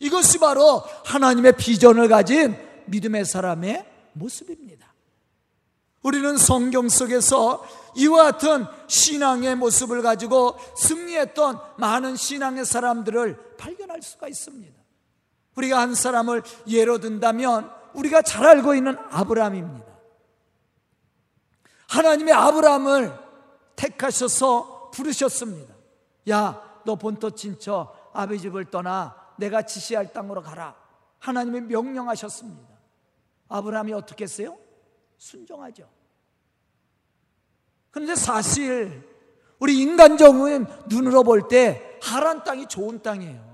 이것이 0.00 0.38
바로 0.38 0.82
하나님의 1.04 1.56
비전을 1.56 2.08
가진 2.08 2.56
믿음의 2.86 3.24
사람의 3.24 3.86
모습입니다. 4.14 4.92
우리는 6.02 6.36
성경 6.38 6.88
속에서 6.88 7.62
이와 7.94 8.32
같은 8.32 8.64
신앙의 8.88 9.56
모습을 9.56 10.02
가지고 10.02 10.56
승리했던 10.76 11.60
많은 11.76 12.16
신앙의 12.16 12.64
사람들을 12.64 13.56
발견할 13.58 14.00
수가 14.02 14.28
있습니다. 14.28 14.80
우리가 15.56 15.78
한 15.80 15.94
사람을 15.94 16.42
예로 16.66 16.98
든다면 16.98 17.70
우리가 17.92 18.22
잘 18.22 18.46
알고 18.46 18.74
있는 18.74 18.96
아브라함입니다. 19.10 19.86
하나님의 21.88 22.32
아브라함을 22.32 23.12
택하셔서 23.76 24.90
부르셨습니다. 24.94 25.74
야, 26.30 26.62
너 26.86 26.94
본토 26.94 27.30
친처 27.30 27.94
아비 28.14 28.38
집을 28.40 28.70
떠나 28.70 29.19
내가 29.40 29.62
지시할 29.62 30.12
땅으로 30.12 30.42
가라. 30.42 30.76
하나님이 31.18 31.62
명령하셨습니다. 31.62 32.78
아브라함이 33.48 33.92
어떻게 33.92 34.24
했어요? 34.24 34.56
순종하죠. 35.18 35.88
그런데 37.90 38.14
사실 38.14 39.08
우리 39.58 39.80
인간적인 39.80 40.66
눈으로 40.88 41.24
볼 41.24 41.48
때 41.48 41.98
하란 42.02 42.44
땅이 42.44 42.66
좋은 42.68 43.02
땅이에요. 43.02 43.50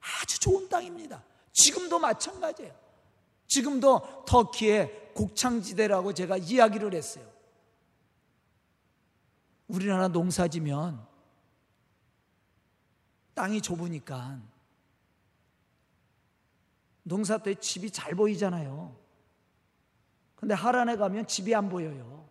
아주 0.00 0.38
좋은 0.40 0.68
땅입니다. 0.68 1.22
지금도 1.52 1.98
마찬가지예요. 1.98 2.74
지금도 3.46 4.24
터키의 4.26 5.12
곡창지대라고 5.14 6.12
제가 6.12 6.36
이야기를 6.36 6.92
했어요. 6.94 7.24
우리나라 9.68 10.08
농사지면 10.08 11.06
땅이 13.34 13.62
좁으니까 13.62 14.40
농사 17.08 17.38
때 17.38 17.54
집이 17.54 17.92
잘 17.92 18.16
보이잖아요. 18.16 18.96
근데 20.34 20.54
하란에 20.54 20.96
가면 20.96 21.28
집이 21.28 21.54
안 21.54 21.68
보여요. 21.68 22.28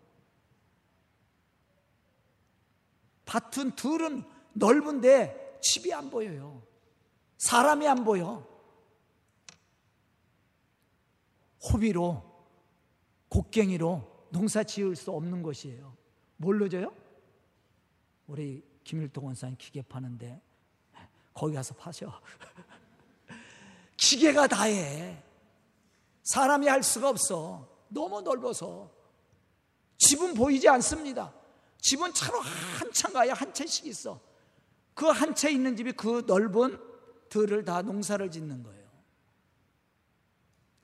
밭은 3.23 3.77
둘은 3.77 4.25
넓은데 4.51 5.59
집이 5.61 5.93
안 5.93 6.09
보여요. 6.09 6.61
사람이 7.37 7.87
안 7.87 8.03
보여. 8.03 8.45
호비로, 11.71 12.21
곡괭이로 13.29 14.27
농사 14.29 14.61
지을 14.61 14.97
수 14.97 15.09
없는 15.11 15.41
것이에요. 15.41 15.95
뭘로 16.35 16.67
져요? 16.67 16.93
우리 18.27 18.61
김일동 18.83 19.25
원사님 19.25 19.55
기계 19.57 19.81
파는데 19.81 20.41
거기 21.33 21.55
가서 21.55 21.73
파셔. 21.75 22.21
기계가 24.09 24.45
다 24.47 24.63
해. 24.65 25.17
사람이 26.23 26.67
할 26.67 26.83
수가 26.83 27.09
없어. 27.09 27.67
너무 27.87 28.21
넓어서. 28.21 28.91
집은 29.97 30.35
보이지 30.35 30.69
않습니다. 30.69 31.33
집은 31.81 32.13
차로 32.13 32.39
한참 32.39 33.13
가야 33.13 33.33
한 33.33 33.51
채씩 33.53 33.87
있어. 33.87 34.19
그 34.93 35.07
한 35.11 35.33
채 35.33 35.49
있는 35.49 35.75
집이 35.75 35.93
그 35.93 36.23
넓은 36.27 36.79
들을 37.29 37.65
다 37.65 37.81
농사를 37.81 38.29
짓는 38.29 38.61
거예요. 38.63 38.85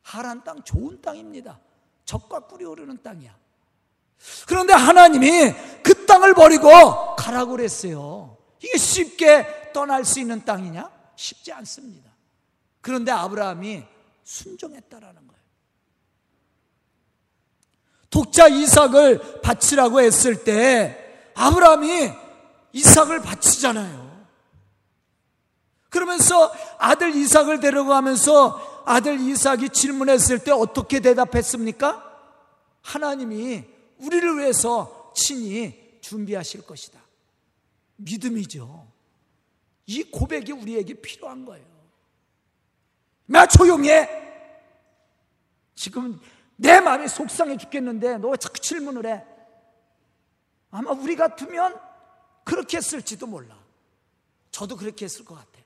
하란 0.02 0.44
땅 0.44 0.64
좋은 0.64 1.00
땅입니다. 1.02 1.60
적과 2.06 2.42
꿀이 2.48 2.66
오르는 2.66 3.04
땅이야. 3.04 3.38
그런데 4.48 4.74
하나님이 4.74 5.54
그 5.84 6.06
땅을 6.08 6.34
버리고 6.34 7.16
가라고 7.16 7.52
그랬어요. 7.52 8.38
이게 8.64 8.78
쉽게 8.78 9.72
떠날 9.74 10.06
수 10.06 10.20
있는 10.20 10.44
땅이냐? 10.44 10.92
쉽지 11.16 11.52
않습니다. 11.54 12.11
그런데 12.82 13.12
아브라함이 13.12 13.84
순종했다라는 14.24 15.28
거예요. 15.28 15.42
독자 18.10 18.48
이삭을 18.48 19.42
바치라고 19.42 20.02
했을 20.02 20.44
때 20.44 21.32
아브라함이 21.36 22.12
이삭을 22.74 23.22
바치잖아요. 23.22 24.12
그러면서 25.90 26.54
아들 26.78 27.16
이삭을 27.16 27.60
데려가면서 27.60 28.84
아들 28.86 29.20
이삭이 29.20 29.70
질문했을 29.70 30.40
때 30.40 30.52
어떻게 30.52 31.00
대답했습니까? 31.00 32.10
하나님이 32.82 33.64
우리를 33.98 34.40
위해서 34.40 35.12
친히 35.16 36.00
준비하실 36.02 36.66
것이다. 36.66 37.00
믿음이죠. 37.98 38.88
이 39.86 40.04
고백이 40.04 40.52
우리에게 40.54 40.96
필요한 40.96 41.46
거예요. 41.46 41.71
나 43.32 43.48
조용해. 43.48 44.20
지금 45.74 46.20
내 46.58 46.82
마음이 46.82 47.08
속상해 47.08 47.56
죽겠는데 47.58 48.18
너 48.18 48.30
왜 48.30 48.38
자꾸 48.38 48.60
질문을 48.60 49.06
해? 49.06 49.26
아마 50.70 50.92
우리 50.92 51.16
같으면 51.16 51.80
그렇게 52.44 52.78
했을지도 52.78 53.28
몰라. 53.28 53.58
저도 54.52 54.76
그렇게 54.76 55.06
했을 55.06 55.24
것 55.24 55.36
같아. 55.36 55.60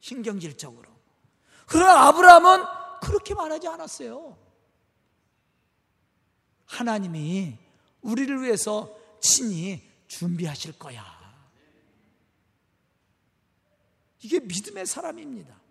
신경질적으로. 0.00 0.90
그러나 1.66 2.08
아브라함은 2.08 2.64
그렇게 3.00 3.34
말하지 3.34 3.68
않았어요. 3.68 4.36
하나님이 6.66 7.56
우리를 8.02 8.42
위해서 8.42 8.94
친히 9.20 9.88
준비하실 10.08 10.78
거야. 10.78 11.02
이게 14.20 14.40
믿음의 14.40 14.84
사람입니다. 14.86 15.61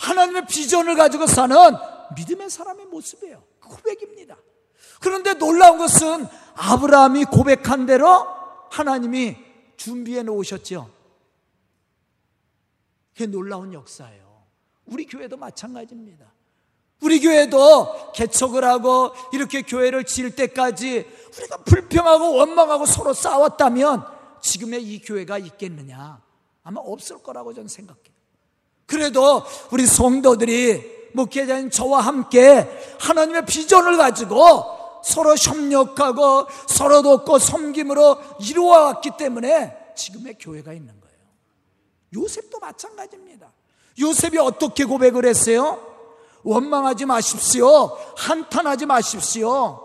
하나님의 0.00 0.46
비전을 0.46 0.96
가지고 0.96 1.26
사는 1.26 1.56
믿음의 2.16 2.50
사람의 2.50 2.86
모습이에요. 2.86 3.42
고백입니다. 3.60 4.36
그런데 5.00 5.34
놀라운 5.34 5.78
것은 5.78 6.26
아브라함이 6.54 7.24
고백한 7.26 7.86
대로 7.86 8.26
하나님이 8.70 9.36
준비해 9.76 10.22
놓으셨죠. 10.22 10.90
그게 13.12 13.26
놀라운 13.26 13.72
역사예요. 13.72 14.44
우리 14.86 15.06
교회도 15.06 15.36
마찬가지입니다. 15.36 16.32
우리 17.00 17.20
교회도 17.20 18.12
개척을 18.12 18.64
하고 18.64 19.12
이렇게 19.32 19.62
교회를 19.62 20.04
지을 20.04 20.34
때까지 20.34 21.06
우리가 21.36 21.58
불평하고 21.58 22.34
원망하고 22.34 22.86
서로 22.86 23.12
싸웠다면 23.12 24.06
지금의 24.40 24.82
이 24.82 25.02
교회가 25.02 25.38
있겠느냐? 25.38 26.22
아마 26.62 26.80
없을 26.80 27.22
거라고 27.22 27.52
저는 27.52 27.68
생각해요. 27.68 28.13
그래도 28.86 29.42
우리 29.70 29.86
성도들이 29.86 31.10
목회자인 31.14 31.70
저와 31.70 32.00
함께 32.00 32.68
하나님의 33.00 33.46
비전을 33.46 33.96
가지고 33.96 35.00
서로 35.04 35.34
협력하고 35.36 36.46
서로 36.66 37.02
돕고 37.02 37.38
섬김으로 37.38 38.18
이루어왔기 38.40 39.12
때문에 39.16 39.94
지금의 39.96 40.36
교회가 40.40 40.72
있는 40.72 41.00
거예요. 41.00 41.16
요셉도 42.14 42.58
마찬가지입니다. 42.58 43.52
요셉이 44.00 44.38
어떻게 44.38 44.84
고백을 44.84 45.24
했어요? 45.24 45.78
원망하지 46.42 47.06
마십시오. 47.06 47.96
한탄하지 48.16 48.86
마십시오. 48.86 49.80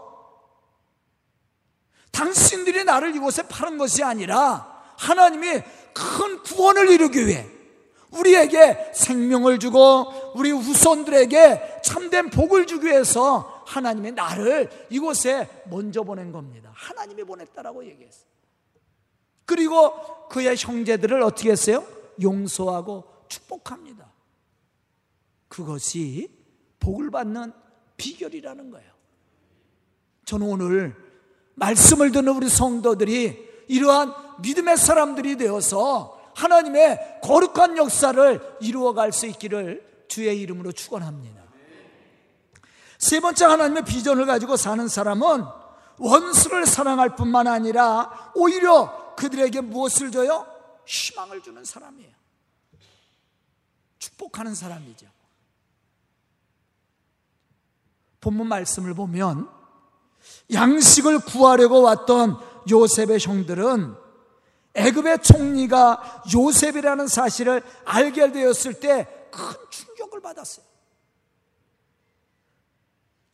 당신들이 2.12 2.84
나를 2.84 3.16
이곳에 3.16 3.44
파는 3.44 3.78
것이 3.78 4.04
아니라 4.04 4.84
하나님이 4.98 5.62
큰 5.94 6.44
구원을 6.44 6.90
이루기 6.90 7.28
위해 7.28 7.48
우리에게 8.12 8.92
생명을 8.94 9.60
주고 9.60 10.34
우리 10.36 10.52
후손들에게 10.52 11.82
참된 11.84 12.30
복을 12.30 12.66
주기 12.66 12.88
위해서 12.88 13.64
하나님이 13.66 14.12
나를 14.12 14.70
이곳에 14.90 15.64
먼저 15.70 16.04
보낸 16.04 16.32
겁니다. 16.32 16.72
하나님이 16.74 17.24
보냈다라고 17.24 17.86
얘기했어요. 17.86 18.26
그리고 19.46 20.28
그의 20.28 20.56
형제들을 20.58 21.22
어떻게 21.22 21.52
했어요? 21.52 21.86
용서하고 22.22 23.04
축복합니다. 23.28 24.12
그것이 25.48 26.32
복을 26.80 27.12
받는 27.12 27.54
비결이라는 27.98 28.72
거예요. 28.72 28.92
저는 30.26 30.48
오늘 30.48 30.96
말씀을 31.56 32.12
듣는 32.12 32.36
우리 32.36 32.50
성도들이 32.50 33.66
이러한 33.68 34.14
믿음의 34.42 34.78
사람들이 34.78 35.38
되어서 35.38 36.19
하나님의 36.40 37.20
거룩한 37.22 37.78
역사를 37.78 38.58
이루어갈 38.62 39.12
수 39.12 39.26
있기를 39.28 40.06
주의 40.08 40.40
이름으로 40.42 40.72
축원합니다. 40.72 41.44
세 42.98 43.20
번째 43.20 43.46
하나님의 43.46 43.86
비전을 43.86 44.26
가지고 44.26 44.58
사는 44.58 44.88
사람은 44.88 45.44
원수를 45.98 46.66
사랑할 46.66 47.16
뿐만 47.16 47.48
아니라 47.48 48.32
오히려 48.36 49.16
그들에게 49.16 49.62
무엇을 49.62 50.12
줘요? 50.12 50.46
희망을 50.86 51.42
주는 51.42 51.64
사람이에요. 51.64 52.12
축복하는 54.00 54.56
사람이죠. 54.56 55.08
본문 58.22 58.48
말씀을 58.48 58.94
보면 58.94 59.50
양식을 60.52 61.20
구하려고 61.20 61.82
왔던 61.82 62.38
요셉의 62.70 63.20
형들은 63.20 63.96
애굽의 64.76 65.24
총리가 65.24 66.24
요셉이라는 66.34 67.08
사실을 67.08 67.64
알게 67.86 68.32
되었을 68.32 68.76
때 68.76 69.20
큰 69.32 69.56
충격을 69.70 70.22
받았어요. 70.22 70.66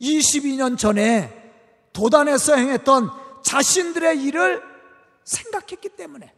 22년 0.00 0.78
전에 0.78 1.52
도단에서 1.92 2.56
행했던 2.56 3.10
자신들의 3.42 4.22
일을 4.24 4.62
생각했기 5.24 5.90
때문에 5.90 6.32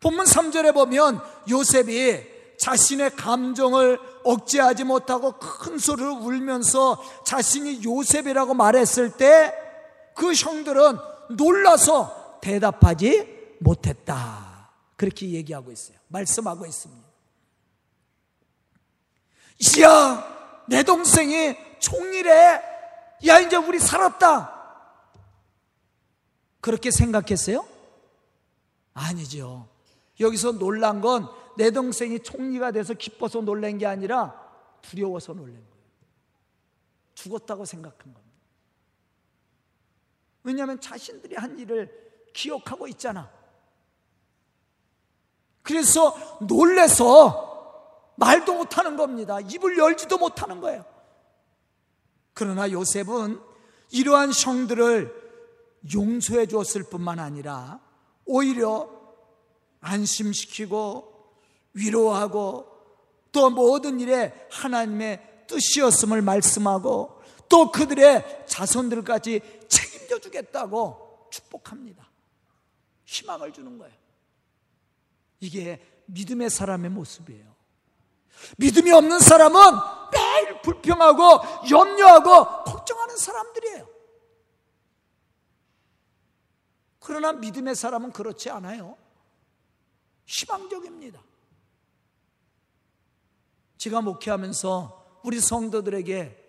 본문 0.00 0.26
3절에 0.26 0.74
보면 0.74 1.20
요셉이 1.48 2.36
자신의 2.58 3.10
감정을 3.16 4.00
억제하지 4.24 4.84
못하고 4.84 5.38
큰 5.38 5.78
소리를 5.78 6.10
울면서 6.10 7.02
자신이 7.24 7.84
요셉이라고 7.84 8.54
말했을 8.54 9.16
때 9.16 9.66
그 10.16 10.32
형들은 10.32 10.98
놀라서 11.36 12.15
대답하지 12.46 13.56
못했다. 13.60 14.70
그렇게 14.96 15.30
얘기하고 15.30 15.72
있어요. 15.72 15.98
말씀하고 16.08 16.66
있습니다. 16.66 17.06
이야, 19.78 20.64
내 20.68 20.82
동생이 20.82 21.56
총리래. 21.78 22.62
야, 23.26 23.40
이제 23.40 23.56
우리 23.56 23.78
살았다. 23.78 24.54
그렇게 26.60 26.90
생각했어요? 26.90 27.66
아니죠. 28.94 29.68
여기서 30.20 30.52
놀란 30.52 31.00
건 31.00 31.46
내 31.56 31.70
동생이 31.70 32.20
총리가 32.20 32.70
돼서 32.70 32.94
기뻐서 32.94 33.40
놀란 33.40 33.78
게 33.78 33.86
아니라 33.86 34.34
두려워서 34.82 35.32
놀란 35.32 35.54
거예요. 35.54 35.76
죽었다고 37.14 37.64
생각한 37.64 38.12
겁니다. 38.12 38.36
왜냐하면 40.42 40.80
자신들이 40.80 41.34
한 41.34 41.58
일을 41.58 42.05
기억하고 42.36 42.86
있잖아. 42.88 43.30
그래서 45.62 46.16
놀래서 46.42 48.12
말도 48.16 48.54
못하는 48.54 48.96
겁니다. 48.96 49.40
입을 49.40 49.78
열지도 49.78 50.18
못하는 50.18 50.60
거예요. 50.60 50.84
그러나 52.34 52.70
요셉은 52.70 53.40
이러한 53.90 54.32
형들을 54.32 55.26
용서해 55.94 56.46
주었을 56.46 56.84
뿐만 56.84 57.18
아니라 57.18 57.80
오히려 58.26 58.88
안심시키고 59.80 61.14
위로하고 61.72 62.66
또 63.32 63.50
모든 63.50 64.00
일에 64.00 64.48
하나님의 64.50 65.46
뜻이었음을 65.46 66.22
말씀하고 66.22 67.22
또 67.48 67.70
그들의 67.70 68.44
자손들까지 68.46 69.40
책임져 69.68 70.18
주겠다고 70.18 71.28
축복합니다. 71.30 72.06
희망을 73.06 73.52
주는 73.52 73.78
거예요. 73.78 73.94
이게 75.40 75.80
믿음의 76.06 76.50
사람의 76.50 76.90
모습이에요. 76.90 77.56
믿음이 78.58 78.92
없는 78.92 79.18
사람은 79.18 79.60
매일 80.12 80.60
불평하고 80.60 81.68
염려하고 81.70 82.64
걱정하는 82.64 83.16
사람들이에요. 83.16 83.88
그러나 87.00 87.32
믿음의 87.32 87.74
사람은 87.76 88.12
그렇지 88.12 88.50
않아요. 88.50 88.98
희망적입니다. 90.26 91.22
제가 93.78 94.00
목회하면서 94.00 95.20
우리 95.22 95.38
성도들에게 95.38 96.44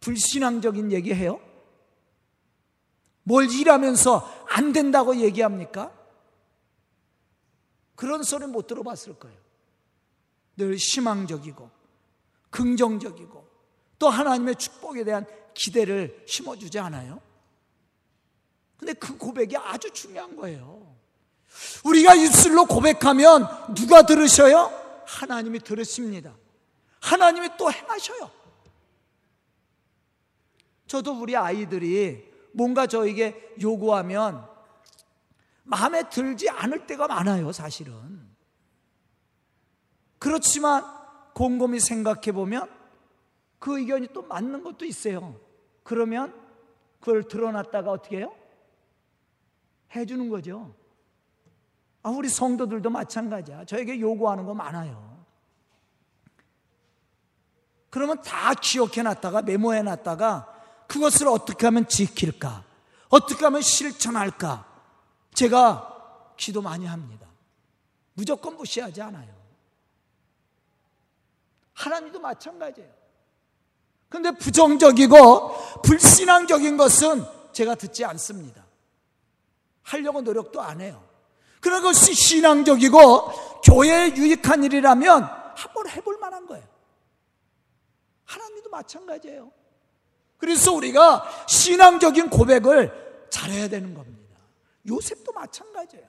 불신앙적인 0.00 0.90
얘기해요? 0.92 1.40
뭘 3.22 3.50
일하면서 3.50 4.39
안 4.50 4.72
된다고 4.72 5.16
얘기합니까? 5.16 5.92
그런 7.94 8.22
소리 8.22 8.46
못 8.46 8.66
들어봤을 8.66 9.18
거예요. 9.18 9.38
늘 10.56 10.76
희망적이고 10.76 11.70
긍정적이고 12.50 13.48
또 13.98 14.08
하나님의 14.08 14.56
축복에 14.56 15.04
대한 15.04 15.24
기대를 15.54 16.24
심어주지 16.26 16.78
않아요? 16.80 17.20
근데 18.76 18.92
그 18.94 19.16
고백이 19.16 19.56
아주 19.56 19.90
중요한 19.92 20.34
거예요. 20.34 20.96
우리가 21.84 22.14
입술로 22.14 22.66
고백하면 22.66 23.74
누가 23.74 24.02
들으셔요? 24.02 24.72
하나님이 25.06 25.60
들으십니다. 25.60 26.34
하나님이 27.00 27.50
또 27.56 27.70
행하셔요. 27.70 28.30
저도 30.86 31.20
우리 31.20 31.36
아이들이 31.36 32.29
뭔가 32.52 32.86
저에게 32.86 33.54
요구하면 33.60 34.48
마음에 35.64 36.08
들지 36.08 36.48
않을 36.48 36.86
때가 36.86 37.06
많아요, 37.06 37.52
사실은. 37.52 38.28
그렇지만 40.18 40.84
곰곰이 41.34 41.80
생각해 41.80 42.32
보면 42.32 42.68
그 43.58 43.78
의견이 43.78 44.08
또 44.12 44.22
맞는 44.22 44.62
것도 44.62 44.84
있어요. 44.84 45.40
그러면 45.82 46.34
그걸 47.00 47.22
드러났다가 47.24 47.90
어떻게 47.90 48.18
해요? 48.18 48.34
해주는 49.94 50.28
거죠. 50.28 50.74
아, 52.02 52.10
우리 52.10 52.28
성도들도 52.28 52.90
마찬가지야. 52.90 53.64
저에게 53.64 54.00
요구하는 54.00 54.44
거 54.44 54.54
많아요. 54.54 55.24
그러면 57.90 58.22
다 58.22 58.54
기억해 58.54 59.02
놨다가 59.02 59.42
메모해 59.42 59.82
놨다가 59.82 60.59
그것을 60.90 61.28
어떻게 61.28 61.66
하면 61.68 61.86
지킬까? 61.86 62.64
어떻게 63.10 63.44
하면 63.44 63.62
실천할까? 63.62 64.66
제가 65.34 66.32
기도 66.36 66.60
많이 66.62 66.84
합니다. 66.84 67.28
무조건 68.14 68.56
무시하지 68.56 69.00
않아요. 69.00 69.32
하나님도 71.74 72.18
마찬가지예요. 72.18 72.90
근데 74.08 74.32
부정적이고 74.32 75.82
불신앙적인 75.82 76.76
것은 76.76 77.24
제가 77.52 77.76
듣지 77.76 78.04
않습니다. 78.04 78.66
하려고 79.84 80.22
노력도 80.22 80.60
안 80.60 80.80
해요. 80.80 81.08
그런 81.60 81.84
것이 81.84 82.14
신앙적이고 82.14 83.60
교회에 83.62 84.16
유익한 84.16 84.64
일이라면 84.64 85.22
한번 85.54 85.88
해볼 85.88 86.18
만한 86.18 86.48
거예요. 86.48 86.66
하나님도 88.24 88.70
마찬가지예요. 88.70 89.59
그래서 90.40 90.72
우리가 90.72 91.24
신앙적인 91.46 92.30
고백을 92.30 93.28
잘해야 93.30 93.68
되는 93.68 93.94
겁니다. 93.94 94.36
요셉도 94.88 95.32
마찬가지예요. 95.32 96.06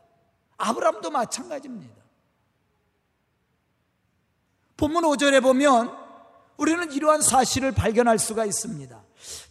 아브람도 0.58 1.12
마찬가지입니다. 1.12 2.02
본문 4.78 5.04
5절에 5.04 5.44
보면 5.44 5.96
우리는 6.58 6.91
이러한 6.91 7.22
사실을 7.22 7.72
발견할 7.72 8.17
수가 8.17 8.46
있습니다. 8.46 9.00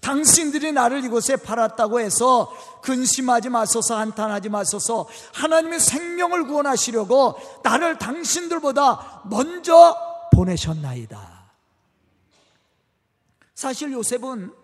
당신들이 0.00 0.72
나를 0.72 1.04
이곳에 1.04 1.36
팔았다고 1.36 2.00
해서 2.00 2.52
근심하지 2.82 3.50
마소서 3.50 3.96
한탄하지 3.96 4.48
마소서 4.48 5.08
하나님의 5.34 5.78
생명을 5.78 6.46
구원하시려고 6.46 7.36
나를 7.62 7.98
당신들보다 7.98 9.22
먼저 9.26 9.96
보내셨나이다. 10.32 11.40
사실 13.54 13.92
요셉은 13.92 14.59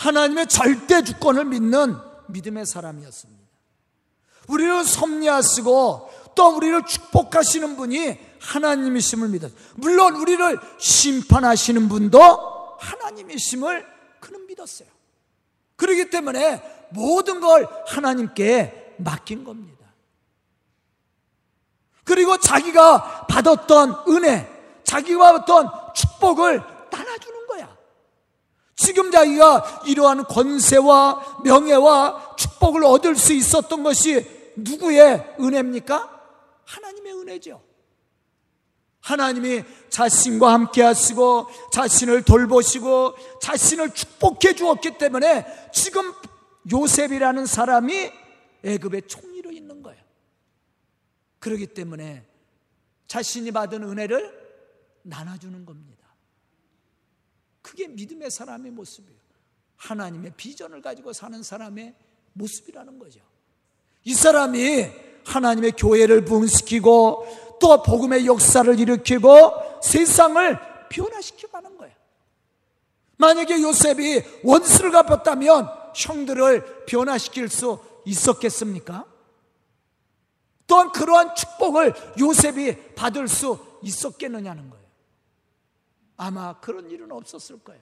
하나님의 0.00 0.46
절대 0.46 1.04
주권을 1.04 1.44
믿는 1.44 1.94
믿음의 2.28 2.64
사람이었습니다. 2.64 3.40
우리를 4.48 4.84
섭리하시고 4.84 6.10
또 6.34 6.56
우리를 6.56 6.86
축복하시는 6.86 7.76
분이 7.76 8.18
하나님이심을 8.40 9.28
믿었. 9.28 9.52
물론 9.74 10.16
우리를 10.16 10.58
심판하시는 10.78 11.88
분도 11.90 12.18
하나님이심을 12.78 13.86
그는 14.20 14.46
믿었어요. 14.46 14.88
그렇기 15.76 16.08
때문에 16.08 16.88
모든 16.90 17.40
걸 17.40 17.68
하나님께 17.86 18.94
맡긴 18.98 19.44
겁니다. 19.44 19.84
그리고 22.04 22.38
자기가 22.38 23.26
받았던 23.26 24.04
은혜, 24.08 24.50
자기가 24.82 25.34
어떤 25.34 25.68
축복을. 25.94 26.79
지금 28.80 29.10
자기가 29.10 29.82
이러한 29.86 30.24
권세와 30.24 31.42
명예와 31.44 32.36
축복을 32.36 32.82
얻을 32.84 33.14
수 33.14 33.34
있었던 33.34 33.82
것이 33.82 34.26
누구의 34.56 35.36
은혜입니까? 35.38 36.22
하나님의 36.64 37.12
은혜죠. 37.12 37.62
하나님이 39.00 39.64
자신과 39.90 40.54
함께 40.54 40.82
하시고 40.82 41.48
자신을 41.70 42.22
돌보시고 42.22 43.16
자신을 43.42 43.90
축복해 43.90 44.54
주었기 44.54 44.96
때문에 44.96 45.44
지금 45.74 46.14
요셉이라는 46.72 47.44
사람이 47.44 48.10
애굽의 48.64 49.02
총리로 49.08 49.52
있는 49.52 49.82
거예요. 49.82 50.02
그렇기 51.38 51.66
때문에 51.68 52.26
자신이 53.08 53.50
받은 53.50 53.82
은혜를 53.82 54.40
나눠주는 55.02 55.66
겁니다. 55.66 55.99
그게 57.70 57.86
믿음의 57.86 58.32
사람의 58.32 58.72
모습이에요. 58.72 59.16
하나님의 59.76 60.32
비전을 60.36 60.82
가지고 60.82 61.12
사는 61.12 61.40
사람의 61.40 61.94
모습이라는 62.32 62.98
거죠. 62.98 63.20
이 64.02 64.12
사람이 64.12 64.88
하나님의 65.24 65.72
교회를 65.72 66.24
부흥시키고 66.24 67.58
또 67.60 67.82
복음의 67.84 68.26
역사를 68.26 68.76
일으키고 68.76 69.80
세상을 69.84 70.58
변화시켜 70.88 71.46
가는 71.46 71.78
거예요. 71.78 71.94
만약에 73.18 73.62
요셉이 73.62 74.22
원수를 74.42 74.90
갚았다면 74.90 75.68
형들을 75.94 76.86
변화시킬 76.86 77.48
수 77.48 77.78
있었겠습니까? 78.04 79.04
또한 80.66 80.90
그러한 80.90 81.36
축복을 81.36 81.94
요셉이 82.18 82.94
받을 82.96 83.28
수 83.28 83.64
있었겠느냐는 83.82 84.70
거예요. 84.70 84.79
아마 86.20 86.52
그런 86.60 86.90
일은 86.90 87.10
없었을 87.10 87.60
거예요. 87.60 87.80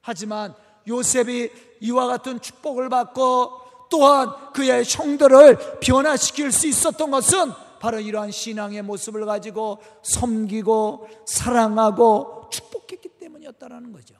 하지만 0.00 0.54
요셉이 0.86 1.50
이와 1.80 2.06
같은 2.06 2.40
축복을 2.40 2.88
받고 2.88 3.88
또한 3.90 4.52
그의 4.52 4.84
형들을 4.86 5.80
변화시킬 5.80 6.52
수 6.52 6.68
있었던 6.68 7.10
것은 7.10 7.50
바로 7.80 7.98
이러한 7.98 8.30
신앙의 8.30 8.82
모습을 8.82 9.26
가지고 9.26 9.82
섬기고 10.04 11.08
사랑하고 11.26 12.48
축복했기 12.52 13.08
때문이었다는 13.18 13.92
거죠. 13.92 14.14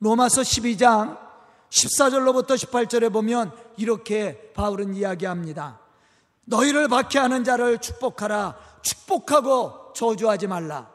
로마서 0.00 0.42
12장 0.42 1.20
14절로부터 1.70 2.56
18절에 2.56 3.12
보면 3.12 3.52
이렇게 3.76 4.52
바울은 4.54 4.94
이야기합니다. 4.94 5.81
너희를 6.44 6.88
박해하는 6.88 7.44
자를 7.44 7.78
축복하라. 7.78 8.56
축복하고 8.82 9.92
저주하지 9.94 10.46
말라. 10.46 10.88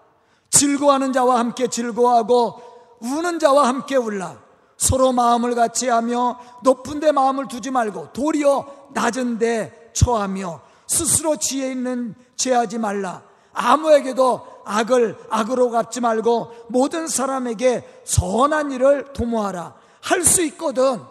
즐거워하는 0.50 1.14
자와 1.14 1.40
함께 1.40 1.68
즐거워하고 1.68 2.62
우는 3.02 3.40
자와 3.40 3.68
함께 3.68 3.96
울라. 3.96 4.40
서로 4.78 5.12
마음을 5.12 5.56
같이 5.56 5.88
하며 5.90 6.40
높은 6.64 7.00
데 7.00 7.12
마음을 7.12 7.48
두지 7.48 7.72
말고 7.72 8.14
도리어 8.14 8.90
낮은 8.94 9.40
데 9.40 9.92
처하며 9.94 10.62
스스로 10.86 11.36
지혜 11.38 11.72
있는 11.72 12.16
죄하지 12.36 12.78
말라. 12.78 13.24
아무에게도 13.54 14.62
악을 14.66 15.18
악으로 15.30 15.72
갚지 15.72 16.02
말고 16.02 16.52
모든 16.70 17.08
사람에게 17.08 18.04
선한 18.06 18.72
일을 18.72 19.14
도모하라. 19.14 19.76
할 20.02 20.24
수 20.24 20.42
있거든. 20.44 21.02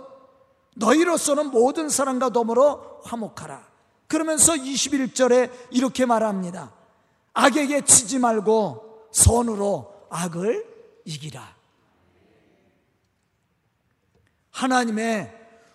너희로서는 0.76 1.50
모든 1.50 1.88
사람과 1.88 2.30
더불어 2.30 3.00
화목하라. 3.04 3.75
그러면서 4.08 4.54
21절에 4.54 5.50
이렇게 5.70 6.06
말합니다. 6.06 6.72
악에게 7.34 7.84
치지 7.84 8.18
말고 8.18 9.08
선으로 9.12 10.06
악을 10.10 10.64
이기라. 11.04 11.56
하나님의 14.50 15.32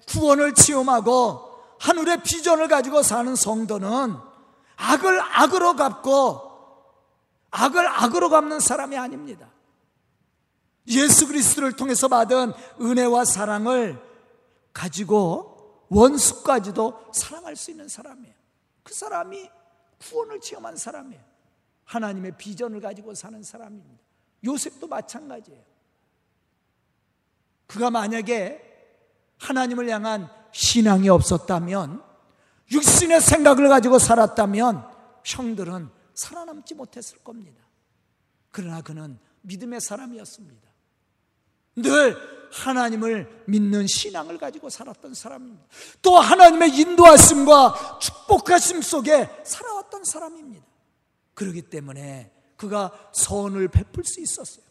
구원을 0.08 0.54
체험하고 0.54 1.52
하늘의 1.80 2.24
비전을 2.24 2.68
가지고 2.68 3.04
사는 3.04 3.36
성도는 3.36 4.16
악을 4.76 5.22
악으로 5.22 5.76
갚고 5.76 6.52
악을 7.52 7.88
악으로 7.88 8.30
갚는 8.30 8.60
사람이 8.60 8.98
아닙니다. 8.98 9.50
예수 10.88 11.28
그리스도를 11.28 11.74
통해서 11.74 12.08
받은 12.08 12.54
은혜와 12.82 13.26
사랑을 13.26 14.02
가지고 14.74 15.51
원수까지도 15.92 17.12
사랑할 17.14 17.56
수 17.56 17.70
있는 17.70 17.88
사람이에요. 17.88 18.34
그 18.82 18.94
사람이 18.94 19.50
구원을 20.00 20.40
체험한 20.40 20.78
사람이에요. 20.78 21.22
하나님의 21.84 22.38
비전을 22.38 22.80
가지고 22.80 23.14
사는 23.14 23.44
사람입니다. 23.44 24.02
요셉도 24.44 24.88
마찬가지예요. 24.88 25.62
그가 27.68 27.92
만약에 27.92 28.70
하나님을 29.38 29.90
향한 29.90 30.30
신앙이 30.54 31.10
없었다면, 31.10 32.02
육신의 32.72 33.22
생각을 33.22 33.68
가지고 33.68 34.00
살았다면, 34.00 34.90
형들은 35.26 35.90
살아남지 36.14 36.76
못했을 36.76 37.18
겁니다. 37.20 37.62
그러나 38.50 38.82
그는 38.82 39.20
믿음의 39.42 39.82
사람이었습니다. 39.82 40.70
늘 41.78 42.41
하나님을 42.52 43.44
믿는 43.48 43.88
신앙을 43.88 44.38
가지고 44.38 44.70
살았던 44.70 45.14
사람입니다. 45.14 45.64
또 46.02 46.18
하나님의 46.18 46.78
인도하심과 46.78 48.00
축복하심 48.00 48.82
속에 48.82 49.30
살아왔던 49.44 50.04
사람입니다. 50.04 50.66
그렇기 51.34 51.64
때문에 51.64 52.32
그가 52.58 52.92
선을 53.14 53.70
베풀 53.70 54.04
수 54.04 54.22
있었어요. 54.22 54.66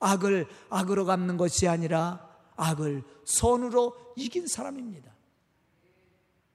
악을 0.00 0.46
악으로 0.70 1.04
갚는 1.04 1.36
것이 1.36 1.68
아니라 1.68 2.26
악을 2.56 3.02
선으로 3.24 3.94
이긴 4.16 4.46
사람입니다. 4.46 5.10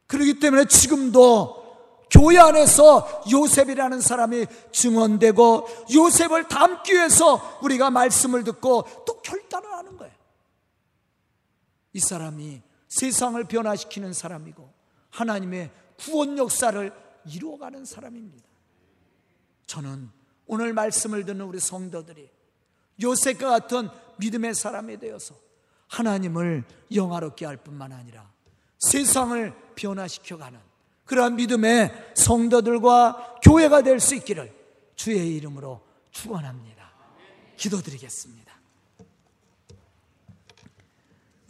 그렇기 0.08 0.40
때문에 0.40 0.66
지금도 0.66 1.64
교회 2.10 2.38
안에서 2.38 3.24
요셉이라는 3.32 4.00
사람이 4.00 4.46
증언되고 4.72 5.68
요셉을 5.94 6.48
담기 6.48 6.94
위해서 6.94 7.60
우리가 7.64 7.90
말씀을 7.90 8.44
듣고 8.44 8.84
또 9.06 9.22
결단을 9.22 9.72
하는 9.74 9.98
거예요. 9.98 10.14
이 11.94 12.00
사람이 12.00 12.62
세상을 12.90 13.44
변화시키는 13.46 14.14
사람이고 14.14 14.72
하나님의 15.10 15.72
구원 15.98 16.38
역사를 16.38 16.92
이루어가는 17.26 17.86
사람입니다. 17.86 18.48
저는 19.68 20.10
오늘 20.46 20.74
말씀을 20.74 21.26
듣는 21.26 21.46
우리 21.46 21.60
성도들이 21.60 22.30
요셉과 23.02 23.50
같은 23.50 23.90
믿음의 24.18 24.54
사람이 24.54 24.98
되어서 25.00 25.36
하나님을 25.88 26.64
영화롭게 26.94 27.46
할 27.46 27.58
뿐만 27.58 27.92
아니라 27.92 28.32
세상을 28.80 29.54
변화시켜가는 29.76 30.60
그러한 31.06 31.36
믿음의 31.36 32.14
성도들과 32.16 33.40
교회가 33.44 33.82
될 33.82 34.00
수 34.00 34.16
있기를 34.16 34.54
주의 34.96 35.36
이름으로 35.36 35.82
축원합니다. 36.12 36.92
기도드리겠습니다. 37.58 38.53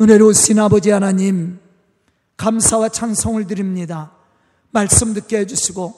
은혜로우신 0.01 0.59
아버지 0.59 0.89
하나님 0.89 1.59
감사와 2.37 2.89
찬송을 2.89 3.47
드립니다. 3.47 4.11
말씀 4.71 5.13
듣게 5.13 5.37
해주시고 5.39 5.93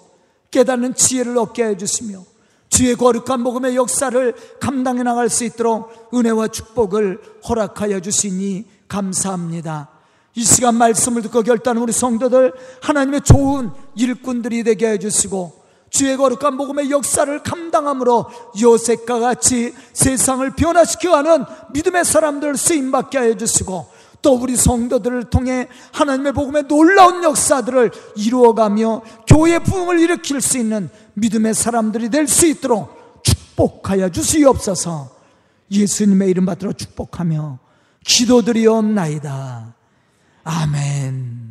깨닫는 0.51 0.95
지혜를 0.95 1.37
얻게 1.37 1.63
해주시며 1.65 2.23
주의 2.69 2.95
거룩한 2.95 3.43
복음의 3.43 3.75
역사를 3.75 4.35
감당해 4.59 5.03
나갈 5.03 5.29
수 5.29 5.45
있도록 5.45 6.09
은혜와 6.13 6.49
축복을 6.49 7.21
허락하여 7.47 8.01
주시니 8.01 8.65
감사합니다. 8.87 9.89
이 10.35 10.43
시간 10.43 10.75
말씀을 10.75 11.21
듣고 11.21 11.41
결단한 11.43 11.81
우리 11.81 11.93
성도들 11.93 12.53
하나님의 12.81 13.21
좋은 13.21 13.71
일꾼들이 13.95 14.63
되게 14.65 14.89
해주시고 14.89 15.64
주의 15.95 16.17
거룩한 16.17 16.57
복음의 16.57 16.91
역사를 16.91 17.41
감당함으로 17.41 18.25
요셉과 18.61 19.19
같이 19.19 19.73
세상을 19.93 20.49
변화시켜가는 20.51 21.45
믿음의 21.71 22.03
사람들 22.03 22.57
쓰임 22.57 22.91
받게 22.91 23.17
해주시고 23.17 23.87
또 24.21 24.35
우리 24.35 24.57
성도들을 24.57 25.29
통해 25.29 25.69
하나님의 25.93 26.33
복음의 26.33 26.63
놀라운 26.63 27.23
역사들을 27.23 27.91
이루어가며 28.17 29.03
교회 29.25 29.59
부흥을 29.59 29.99
일으킬 30.01 30.41
수 30.41 30.57
있는 30.57 30.89
믿음의 31.13 31.53
사람들이 31.53 32.09
될 32.09 32.27
수 32.27 32.45
있도록 32.45 33.23
축복하여 33.23 34.09
주시옵소서 34.09 35.09
예수님의 35.71 36.29
이름 36.29 36.45
받들어 36.45 36.73
축복하며 36.73 37.59
기도드리옵나이다. 38.03 39.73
아멘. 40.43 41.44